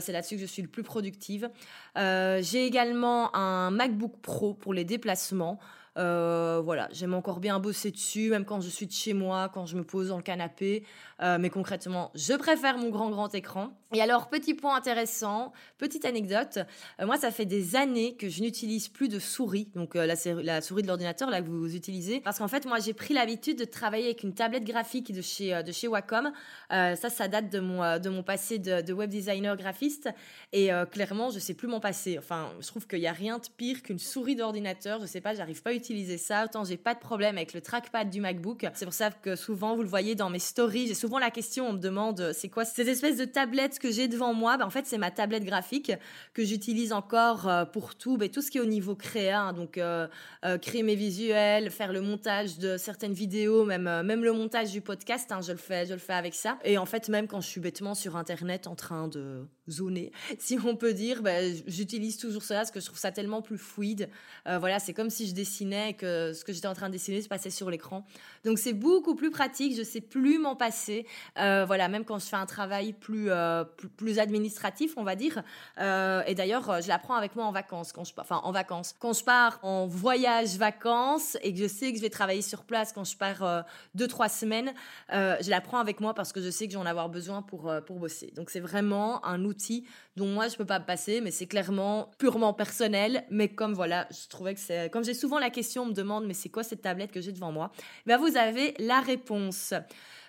c'est 0.00 0.12
là-dessus 0.12 0.36
que 0.36 0.40
je 0.40 0.46
suis 0.46 0.62
le 0.62 0.68
plus 0.68 0.82
productive. 0.82 1.50
J'ai 1.96 2.66
également 2.66 3.34
un 3.36 3.70
MacBook 3.70 4.20
Pro 4.22 4.54
pour 4.54 4.72
les 4.72 4.84
déplacements. 4.84 5.58
Voilà, 5.96 6.88
j'aime 6.92 7.14
encore 7.14 7.40
bien 7.40 7.58
bosser 7.58 7.90
dessus, 7.90 8.30
même 8.30 8.44
quand 8.44 8.60
je 8.60 8.68
suis 8.68 8.86
de 8.86 8.92
chez 8.92 9.14
moi, 9.14 9.50
quand 9.52 9.66
je 9.66 9.76
me 9.76 9.84
pose 9.84 10.08
dans 10.08 10.16
le 10.16 10.22
canapé. 10.22 10.84
mais 11.20 11.50
concrètement, 11.50 12.10
je 12.14 12.34
préfère 12.34 12.78
mon 12.78 12.90
grand 12.90 13.10
grand 13.10 13.34
écran. 13.34 13.70
Et 13.94 14.02
alors, 14.02 14.28
petit 14.28 14.54
point 14.54 14.76
intéressant, 14.76 15.52
petite 15.78 16.04
anecdote. 16.04 16.58
moi, 17.00 17.16
ça 17.16 17.30
fait 17.30 17.46
des 17.46 17.76
années 17.76 18.16
que 18.16 18.28
je 18.28 18.42
n'utilise 18.42 18.88
plus 18.88 19.08
de 19.08 19.18
souris, 19.18 19.68
donc 19.74 19.94
la, 19.94 20.60
souris 20.60 20.82
de 20.82 20.88
l'ordinateur 20.88 21.30
là 21.30 21.40
que 21.40 21.48
vous 21.48 21.74
utilisez, 21.74 22.20
parce 22.20 22.38
qu'en 22.38 22.48
fait, 22.48 22.66
moi, 22.66 22.78
j'ai 22.78 22.92
pris 22.92 23.14
l'habitude 23.14 23.58
de 23.58 23.64
travailler 23.64 24.06
avec 24.06 24.22
une 24.22 24.34
tablette 24.34 24.64
graphique 24.64 25.12
de 25.12 25.22
chez 25.22 25.62
de 25.62 25.72
chez 25.72 25.88
Wacom. 25.88 26.32
ça, 26.70 26.96
ça 26.96 27.28
date 27.28 27.50
de 27.50 27.60
mon 27.60 27.98
de 27.98 28.08
mon 28.08 28.22
passé 28.22 28.58
de, 28.58 28.82
de 28.82 28.92
web 28.92 29.08
designer 29.08 29.56
graphiste. 29.56 30.10
Et 30.52 30.70
clairement, 30.90 31.30
je 31.30 31.38
sais 31.38 31.54
plus 31.54 31.68
m'en 31.68 31.80
passer. 31.80 32.18
Enfin, 32.18 32.50
je 32.60 32.66
trouve 32.66 32.86
qu'il 32.86 33.00
n'y 33.00 33.06
a 33.06 33.12
rien 33.12 33.38
de 33.38 33.46
pire 33.56 33.82
qu'une 33.82 33.98
souris 33.98 34.36
d'ordinateur. 34.36 35.00
Je 35.00 35.06
sais 35.06 35.20
pas, 35.20 35.34
j'arrive 35.34 35.62
pas 35.62 35.70
à 35.70 35.72
utiliser 35.72 35.85
ça. 36.18 36.44
Autant 36.44 36.64
j'ai 36.64 36.76
pas 36.76 36.94
de 36.94 37.00
problème 37.00 37.36
avec 37.36 37.52
le 37.54 37.60
trackpad 37.60 38.10
du 38.10 38.20
MacBook. 38.20 38.66
C'est 38.74 38.84
pour 38.84 38.94
ça 38.94 39.10
que 39.10 39.36
souvent, 39.36 39.76
vous 39.76 39.82
le 39.82 39.88
voyez 39.88 40.14
dans 40.14 40.30
mes 40.30 40.38
stories, 40.38 40.88
j'ai 40.88 40.94
souvent 40.94 41.18
la 41.18 41.30
question, 41.30 41.68
on 41.68 41.72
me 41.72 41.78
demande, 41.78 42.32
c'est 42.32 42.48
quoi 42.48 42.64
cette 42.64 42.88
espèce 42.88 43.16
de 43.16 43.24
tablette 43.24 43.78
que 43.78 43.90
j'ai 43.90 44.08
devant 44.08 44.34
moi? 44.34 44.56
Ben, 44.56 44.66
En 44.66 44.70
fait, 44.70 44.86
c'est 44.86 44.98
ma 44.98 45.10
tablette 45.10 45.44
graphique 45.44 45.92
que 46.34 46.44
j'utilise 46.44 46.92
encore 46.92 47.48
euh, 47.48 47.64
pour 47.64 47.94
tout, 47.94 48.16
ben, 48.16 48.28
tout 48.28 48.42
ce 48.42 48.50
qui 48.50 48.58
est 48.58 48.60
au 48.60 48.66
niveau 48.66 48.94
créa. 48.94 49.40
Hein. 49.40 49.52
donc, 49.52 49.78
euh, 49.78 50.06
euh, 50.44 50.58
créer 50.58 50.82
mes 50.82 50.94
visuels, 50.94 51.70
faire 51.70 51.92
le 51.92 52.00
montage 52.00 52.58
de 52.58 52.76
certaines 52.76 53.12
vidéos, 53.12 53.64
même, 53.64 53.84
même 54.02 54.24
le 54.24 54.32
montage 54.32 54.72
du 54.72 54.80
podcast, 54.80 55.30
hein, 55.32 55.40
je, 55.40 55.52
le 55.52 55.58
fais, 55.58 55.86
je 55.86 55.92
le 55.92 55.98
fais 55.98 56.14
avec 56.14 56.34
ça. 56.34 56.58
Et 56.64 56.78
en 56.78 56.86
fait, 56.86 57.08
même 57.08 57.26
quand 57.26 57.40
je 57.40 57.48
suis 57.48 57.60
bêtement 57.60 57.94
sur 57.94 58.16
Internet 58.16 58.66
en 58.66 58.74
train 58.74 59.08
de 59.08 59.46
zoner, 59.68 60.12
si 60.38 60.58
on 60.64 60.76
peut 60.76 60.92
dire, 60.92 61.22
ben, 61.22 61.54
j'utilise 61.66 62.16
toujours 62.16 62.42
ça 62.42 62.56
parce 62.56 62.70
que 62.70 62.80
je 62.80 62.86
trouve 62.86 62.98
ça 62.98 63.12
tellement 63.12 63.42
plus 63.42 63.58
fluide. 63.58 64.08
Euh, 64.46 64.58
voilà, 64.58 64.78
c'est 64.78 64.92
comme 64.92 65.10
si 65.10 65.26
je 65.26 65.34
dessinais 65.34 65.75
et 65.84 65.94
que 65.94 66.32
ce 66.32 66.44
que 66.44 66.52
j'étais 66.52 66.66
en 66.66 66.74
train 66.74 66.88
de 66.88 66.92
dessiner 66.92 67.22
se 67.22 67.28
passait 67.28 67.50
sur 67.50 67.70
l'écran. 67.70 68.04
Donc 68.44 68.58
c'est 68.58 68.72
beaucoup 68.72 69.14
plus 69.14 69.30
pratique, 69.30 69.76
je 69.76 69.82
sais 69.82 70.00
plus 70.00 70.38
m'en 70.38 70.56
passer. 70.56 71.06
Euh, 71.38 71.64
voilà, 71.66 71.88
même 71.88 72.04
quand 72.04 72.18
je 72.18 72.26
fais 72.26 72.36
un 72.36 72.46
travail 72.46 72.92
plus, 72.92 73.30
euh, 73.30 73.64
plus, 73.96 74.18
administratif, 74.18 74.94
on 74.96 75.04
va 75.04 75.14
dire. 75.16 75.42
et 75.78 76.34
d'ailleurs, 76.34 76.80
je 76.80 76.88
l'apprends 76.88 77.16
avec 77.16 77.36
moi 77.36 77.44
en 77.44 77.52
vacances, 77.52 77.92
quand 77.92 78.04
je, 78.04 78.12
enfin 78.18 78.40
en 78.44 78.52
vacances. 78.52 78.94
Quand 78.98 79.12
je 79.12 79.24
pars 79.24 79.58
en 79.62 79.86
voyage 79.86 80.56
vacances 80.56 81.36
et 81.42 81.52
que 81.52 81.58
je 81.58 81.66
sais 81.66 81.90
que 81.90 81.98
je 81.98 82.02
vais 82.02 82.10
travailler 82.10 82.42
sur 82.42 82.64
place 82.64 82.92
quand 82.92 83.04
je 83.04 83.16
pars 83.16 83.64
deux, 83.94 84.08
trois 84.08 84.28
semaines, 84.28 84.72
je 85.10 85.50
l'apprends 85.50 85.78
avec 85.78 86.00
moi 86.00 86.14
parce 86.14 86.32
que 86.32 86.40
je 86.40 86.50
sais 86.50 86.66
que 86.66 86.72
j'en 86.72 86.80
vais 86.80 86.86
en 86.86 86.90
avoir 86.90 87.08
besoin 87.08 87.42
pour, 87.42 87.72
pour 87.86 87.98
bosser. 87.98 88.32
Donc 88.36 88.50
c'est 88.50 88.60
vraiment 88.60 89.24
un 89.26 89.44
outil 89.44 89.86
dont 90.16 90.26
moi 90.26 90.48
je 90.48 90.56
peux 90.56 90.64
pas 90.64 90.78
me 90.78 90.84
passer, 90.84 91.20
mais 91.20 91.30
c'est 91.30 91.46
clairement 91.46 92.10
purement 92.18 92.54
personnel. 92.54 93.24
Mais 93.30 93.48
comme 93.48 93.74
voilà, 93.74 94.08
je 94.10 94.28
trouvais 94.28 94.54
que 94.54 94.60
c'est, 94.60 94.90
comme 94.90 95.04
j'ai 95.04 95.14
souvent 95.14 95.38
la 95.38 95.50
question, 95.50 95.65
on 95.78 95.86
me 95.86 95.92
demande 95.92 96.26
mais 96.26 96.34
c'est 96.34 96.48
quoi 96.48 96.62
cette 96.62 96.82
tablette 96.82 97.12
que 97.12 97.20
j'ai 97.20 97.32
devant 97.32 97.52
moi? 97.52 97.70
Ben 98.06 98.18
vous 98.18 98.36
avez 98.36 98.74
la 98.78 99.00
réponse. 99.00 99.74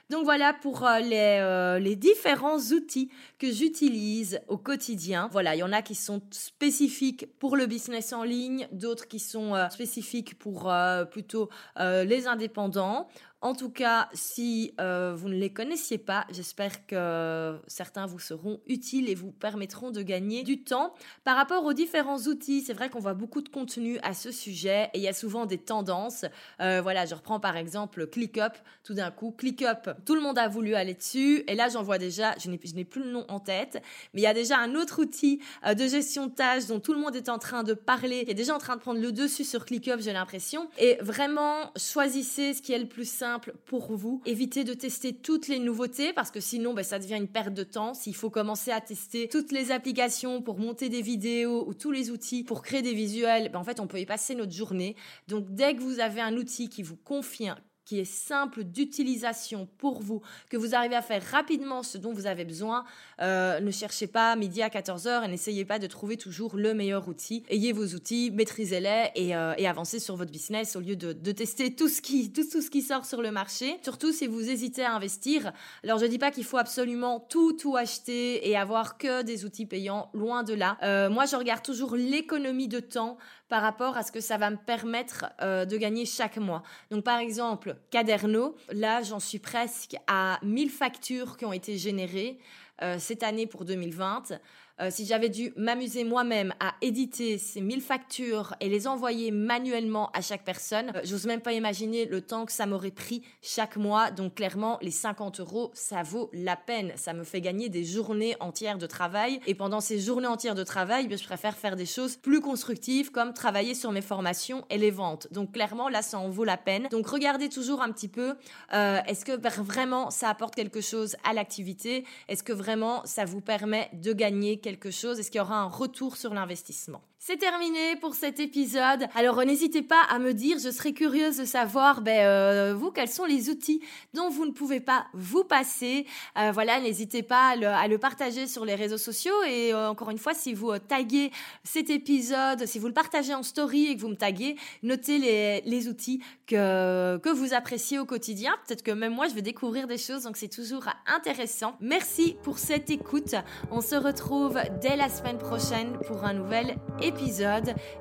Donc 0.10 0.24
voilà 0.24 0.54
pour 0.54 0.86
euh, 0.86 1.00
les, 1.00 1.40
euh, 1.42 1.80
les, 1.80 1.98
différents 1.98 2.60
outils 2.60 3.10
que 3.40 3.52
j'utilise 3.52 4.40
au 4.48 4.58
quotidien. 4.58 5.28
Voilà, 5.34 5.56
il 5.56 5.60
y 5.60 5.64
en 5.64 5.74
a 5.74 5.82
qui 5.82 5.96
sont 5.96 6.22
spécifiques 6.32 7.28
pour 7.40 7.58
le 7.58 7.66
business 7.66 8.14
en 8.14 8.24
ligne, 8.24 8.70
d'autres 8.72 9.08
qui 9.08 9.20
sont 9.20 9.54
euh, 9.54 9.68
spécifiques 9.70 10.40
pour 10.40 10.72
plutôt 11.12 11.50
les 11.78 12.28
indépendants. 12.28 13.08
En 13.42 13.54
tout 13.54 13.70
cas, 13.70 14.10
si 14.14 14.74
euh, 14.82 15.14
vous 15.16 15.30
ne 15.30 15.36
les 15.36 15.52
connaissiez 15.52 16.00
pas, 16.00 16.26
j'espère 16.32 16.88
que 16.88 17.56
certains 17.68 18.08
vous 18.08 18.18
seront 18.18 18.60
utiles 18.66 19.10
et 19.10 19.14
vous 19.14 19.32
permettront 19.32 19.92
de 19.92 20.02
gagner 20.02 20.42
du 20.42 20.64
temps. 20.64 20.96
Par 21.24 21.36
rapport 21.36 21.64
aux 21.64 21.74
différents 21.74 22.18
outils, 22.18 22.62
c'est 22.62 22.74
vrai 22.74 22.90
qu'on 22.90 23.00
voit 23.00 23.14
beaucoup 23.14 23.42
de 23.42 23.50
contenu 23.50 24.00
à 24.02 24.16
ce 24.16 24.32
sujet 24.32 24.90
et 24.96 24.98
il 24.98 25.04
y 25.04 25.08
a 25.08 25.14
souvent 25.14 25.46
des 25.46 25.60
tendances. 25.60 26.26
Euh, 26.62 26.82
voilà, 26.82 27.06
je 27.06 27.14
reprends 27.14 27.40
par 27.40 27.58
exemple 27.58 28.08
ClickUp. 28.08 28.54
Tout 28.84 28.96
d'un 28.96 29.12
coup, 29.12 29.30
ClickUp, 29.30 29.92
tout 30.04 30.16
le 30.16 30.22
monde 30.22 30.40
a 30.40 30.48
voulu 30.48 30.74
aller 30.74 30.96
dessus 30.96 31.44
et 31.48 31.54
là 31.54 31.70
j'en 31.70 31.84
vois 31.84 32.00
déjà, 32.00 32.36
je 32.40 32.50
n'ai 32.50 32.86
plus 32.86 33.04
le 33.04 33.12
nom 33.12 33.24
en 33.28 33.40
tête, 33.40 33.84
mais 34.16 34.22
il 34.22 34.24
y 34.24 34.28
a 34.28 34.34
déjà 34.34 34.58
un 34.58 34.74
autre 34.74 35.00
outil 35.00 35.42
euh, 35.64 35.76
de 35.76 35.86
gestion 35.86 36.26
de 36.26 36.32
tâches 36.32 36.66
dont 36.66 36.80
tout 36.80 36.94
le 36.94 37.00
monde 37.00 37.16
est 37.16 37.30
en 37.30 37.38
train 37.38 37.62
de 37.62 37.76
parler, 37.76 38.26
qui 38.26 38.32
est 38.32 38.34
déjà 38.34 38.56
en 38.56 38.60
train 38.60 38.78
de 38.78 38.82
prendre 38.82 39.00
le 39.00 39.12
dessus 39.12 39.44
sur 39.44 39.64
ClickUp, 39.64 40.00
j'ai 40.00 40.14
l'impression. 40.14 40.68
Et 40.80 40.98
vraiment, 41.02 41.72
choisissez 41.76 42.56
ce 42.56 42.64
qui 42.64 42.74
est 42.74 42.80
le 42.80 42.88
plus 42.88 43.08
simple 43.08 43.27
pour 43.66 43.96
vous. 43.96 44.22
Évitez 44.26 44.64
de 44.64 44.74
tester 44.74 45.14
toutes 45.14 45.48
les 45.48 45.60
nouveautés 45.60 46.14
parce 46.14 46.32
que 46.32 46.40
sinon, 46.40 46.74
ben, 46.74 46.84
ça 46.84 47.00
devient 47.00 47.16
une 47.16 47.28
perte 47.28 47.54
de 47.54 47.64
temps. 47.64 47.94
S'il 47.94 48.16
faut 48.16 48.30
commencer 48.30 48.72
à 48.72 48.82
tester 48.82 49.28
toutes 49.28 49.52
les 49.52 49.72
applications 49.72 50.42
pour 50.42 50.60
monter 50.60 50.90
des 50.90 51.02
vidéos 51.02 51.68
ou 51.68 51.74
tous 51.74 51.92
les 51.92 52.12
outils 52.12 52.44
pour 52.44 52.62
créer 52.62 52.82
des 52.82 52.94
visuels, 52.94 53.50
ben, 53.52 53.60
en 53.60 53.64
fait, 53.64 53.80
on 53.80 53.88
peut 53.88 54.00
y 54.00 54.06
passer 54.06 54.36
notre 54.36 54.54
journée. 54.54 54.96
Donc, 55.28 55.46
dès 55.50 55.76
que 55.76 55.82
vous 55.82 56.00
avez 56.00 56.22
un 56.22 56.36
outil 56.36 56.70
qui 56.70 56.84
vous 56.84 56.98
confie 56.98 57.50
qui 57.88 58.02
est 58.02 58.06
simple 58.06 58.66
d'utilisation 58.66 59.66
pour 59.78 60.02
vous, 60.02 60.22
que 60.50 60.58
vous 60.58 60.76
arrivez 60.76 60.96
à 60.96 61.02
faire 61.02 61.24
rapidement 61.24 61.84
ce 61.84 61.98
dont 61.98 62.12
vous 62.12 62.26
avez 62.26 62.44
besoin. 62.44 62.84
Euh, 63.22 63.62
ne 63.62 63.72
cherchez 63.72 64.08
pas 64.08 64.36
midi 64.36 64.62
à 64.62 64.68
14h 64.68 65.24
et 65.24 65.28
n'essayez 65.30 65.64
pas 65.64 65.80
de 65.80 65.88
trouver 65.88 66.18
toujours 66.18 66.58
le 66.58 66.74
meilleur 66.74 67.08
outil. 67.08 67.44
Ayez 67.48 67.72
vos 67.72 67.86
outils, 67.96 68.30
maîtrisez-les 68.32 69.12
et, 69.16 69.34
euh, 69.38 69.54
avancez 69.66 70.00
sur 70.00 70.18
votre 70.18 70.32
business 70.32 70.76
au 70.76 70.82
lieu 70.82 70.98
de, 70.98 71.32
tester 71.32 71.74
tout 71.76 71.88
ce, 71.88 72.02
qui, 72.02 72.34
tout, 72.34 72.44
tout, 72.52 72.62
ce 72.62 72.70
qui 72.70 72.82
sort 72.82 73.06
sur 73.06 73.22
le 73.22 73.32
marché. 73.32 73.80
Surtout 73.84 74.12
si 74.12 74.28
vous 74.28 74.50
hésitez 74.50 74.84
à 74.84 74.94
investir. 74.94 75.54
Alors 75.86 75.98
je 75.98 76.06
ne 76.06 76.10
dis 76.10 76.20
pas 76.20 76.32
qu'il 76.32 76.44
faut 76.44 76.58
absolument 76.58 77.22
tout, 77.22 77.54
tout 77.54 77.78
acheter 77.78 78.50
et 78.50 78.58
avoir 78.58 78.98
que 78.98 79.22
des 79.22 79.46
outils 79.46 79.66
payants, 79.66 80.10
loin 80.14 80.44
de 80.44 80.54
là. 80.54 80.78
Euh, 80.84 81.10
moi, 81.10 81.26
je 81.26 81.38
regarde 81.38 81.64
toujours 81.64 81.96
l'économie 81.96 82.68
de 82.68 82.82
temps 82.82 83.18
par 83.50 83.62
rapport 83.62 83.98
à 83.98 84.04
ce 84.04 84.12
que 84.12 84.20
ça 84.20 84.38
va 84.38 84.50
me 84.50 84.58
permettre 84.58 85.26
euh, 85.42 85.66
de 85.66 85.78
gagner 85.78 86.06
chaque 86.06 86.38
mois. 86.38 86.64
Donc 86.92 87.04
par 87.04 87.20
exemple, 87.20 87.76
Caderno, 87.90 88.56
là 88.72 89.02
j'en 89.02 89.20
suis 89.20 89.40
presque 89.40 89.96
à 90.08 90.40
1000 90.44 90.70
factures 90.70 91.38
qui 91.38 91.46
ont 91.46 91.54
été 91.54 91.78
générées 91.78 92.40
euh, 92.82 92.98
cette 93.00 93.24
année 93.24 93.48
pour 93.48 93.66
2020. 93.66 94.40
Euh, 94.80 94.90
si 94.92 95.06
j'avais 95.06 95.30
dû 95.30 95.54
m'amuser 95.56 96.04
moi-même 96.04 96.54
à 96.60 96.76
éditer 96.82 97.38
ces 97.40 97.62
1000 97.62 97.82
factures 97.82 98.56
et 98.60 98.70
les 98.70 98.88
envoyer 98.88 99.32
manuellement 99.32 100.12
à 100.14 100.22
chaque 100.22 100.44
personne, 100.44 100.92
euh, 100.96 101.02
j'ose 101.04 101.26
même 101.26 101.42
pas 101.42 101.54
imaginer 101.54 102.06
le 102.06 102.22
temps 102.22 102.46
que 102.46 102.52
ça 102.52 102.68
m'aurait 102.68 102.92
pris 102.92 103.24
chaque 103.42 103.76
mois. 103.76 104.12
Donc 104.12 104.36
clairement, 104.36 104.78
les 104.82 104.92
50 104.92 105.40
euros, 105.40 105.72
ça 105.74 106.04
vaut 106.04 106.30
la 106.32 106.56
peine. 106.56 106.92
Ça 106.96 107.14
me 107.14 107.24
fait 107.24 107.42
gagner 107.42 107.70
des 107.70 107.84
journées 107.84 108.36
entières 108.40 108.78
de 108.78 108.86
travail. 108.86 109.40
Et 109.48 109.56
pendant 109.56 109.80
ces 109.80 110.00
journées 110.00 110.28
entières 110.28 110.56
de 110.56 110.64
travail, 110.64 111.08
ben, 111.08 111.18
je 111.18 111.24
préfère 111.24 111.58
faire 111.58 111.76
des 111.76 111.88
choses 111.88 112.16
plus 112.16 112.42
constructives 112.42 113.12
comme 113.12 113.34
travailler 113.34 113.74
sur 113.74 113.92
mes 113.92 114.02
formations 114.02 114.64
et 114.70 114.78
les 114.78 114.92
ventes. 114.92 115.28
Donc 115.32 115.54
clairement, 115.54 115.90
là, 115.90 116.04
ça 116.04 116.20
en 116.20 116.30
vaut 116.30 116.44
la 116.44 116.58
peine. 116.58 116.88
Donc 116.92 117.08
regardez 117.08 117.50
toujours 117.50 117.82
un 117.82 117.92
petit 117.92 118.10
peu, 118.10 118.36
euh, 118.74 119.00
est-ce 119.08 119.26
que 119.26 119.32
vraiment 119.62 120.12
ça 120.12 120.30
apporte 120.30 120.54
quelque 120.54 120.82
chose 120.82 121.16
à 121.24 121.34
l'activité? 121.34 122.06
Est-ce 122.28 122.44
que 122.44 122.54
vraiment 122.54 123.02
ça 123.06 123.26
vous 123.26 123.42
permet 123.42 123.90
de 123.94 124.14
gagner 124.14 124.60
quelque 124.68 124.92
chose? 124.92 125.18
Est-ce 125.18 125.32
qu'il 125.32 125.40
y 125.40 125.42
aura 125.42 125.62
un 125.62 125.70
retour 125.70 126.18
sur 126.18 126.34
l'investissement? 126.34 127.02
C'est 127.28 127.36
terminé 127.36 127.98
pour 127.98 128.16
cet 128.16 128.40
épisode. 128.40 129.06
Alors 129.14 129.44
n'hésitez 129.44 129.82
pas 129.82 130.02
à 130.10 130.18
me 130.18 130.34
dire, 130.34 130.60
je 130.60 130.70
serais 130.70 130.94
curieuse 130.94 131.36
de 131.36 131.44
savoir, 131.44 132.00
ben, 132.00 132.26
euh, 132.26 132.74
vous, 132.74 132.90
quels 132.90 133.10
sont 133.10 133.26
les 133.26 133.50
outils 133.50 133.82
dont 134.14 134.30
vous 134.30 134.46
ne 134.46 134.52
pouvez 134.52 134.80
pas 134.80 135.08
vous 135.14 135.44
passer. 135.44 136.06
Euh, 136.38 136.52
voilà, 136.54 136.80
n'hésitez 136.80 137.24
pas 137.24 137.50
à 137.50 137.88
le, 137.90 137.98
partager 137.98 138.48
sur 138.48 138.64
les 138.64 138.76
réseaux 138.76 138.98
sociaux. 138.98 139.34
Et 139.46 139.74
euh, 139.74 139.90
encore 139.90 140.10
une 140.10 140.20
fois, 140.20 140.34
si 140.34 140.54
vous 140.54 140.80
taguez 140.80 141.32
cet 141.66 141.90
épisode, 141.90 142.66
si 142.66 142.80
vous 142.80 142.88
le 142.88 142.94
partagez 142.94 143.34
en 143.34 143.44
story 143.44 143.88
et 143.88 143.98
que 143.98 144.00
vous 144.00 144.08
me 144.08 144.16
taguez, 144.16 144.56
notez 144.82 145.18
les, 145.18 145.62
les 145.66 145.90
outils 145.90 146.24
que, 146.46 147.18
que 147.18 147.30
vous 147.30 147.54
appréciez 147.54 148.00
au 148.00 148.06
quotidien. 148.06 148.54
Peut-être 148.66 148.84
que 148.84 148.92
même 148.92 149.14
moi, 149.14 149.28
je 149.28 149.34
vais 149.34 149.42
découvrir 149.42 149.88
des 149.88 149.98
choses, 149.98 150.24
donc 150.24 150.38
c'est 150.38 150.48
toujours 150.48 150.86
intéressant. 151.06 151.76
Merci 151.82 152.38
pour 152.44 152.58
cette 152.58 152.90
écoute. 152.90 153.36
On 153.70 153.82
se 153.82 153.96
retrouve 153.96 154.58
dès 154.80 154.96
la 154.96 155.10
semaine 155.10 155.40
prochaine 155.40 155.98
pour 156.08 156.24
un 156.24 156.34
nouvel 156.34 156.78
épisode 157.02 157.17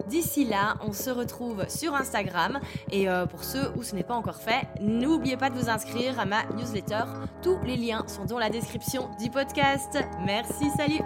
D'ici 0.08 0.44
là, 0.44 0.76
on 0.86 0.92
se 0.92 1.10
retrouve 1.10 1.68
sur 1.68 1.94
Instagram. 1.94 2.60
Et 2.90 3.08
euh, 3.08 3.26
pour 3.26 3.44
ceux 3.44 3.70
où 3.76 3.82
ce 3.82 3.94
n'est 3.94 4.04
pas 4.04 4.14
encore 4.14 4.40
fait, 4.40 4.66
n'oubliez 4.80 5.36
pas 5.36 5.50
de 5.50 5.58
vous 5.58 5.68
inscrire 5.68 6.18
à 6.18 6.24
ma 6.24 6.44
newsletter. 6.56 7.04
Tous 7.42 7.58
les 7.64 7.76
liens 7.76 8.04
sont 8.06 8.24
dans 8.24 8.38
la 8.38 8.50
description 8.50 9.08
du 9.20 9.30
podcast. 9.30 9.98
Merci, 10.24 10.66
salut 10.76 11.02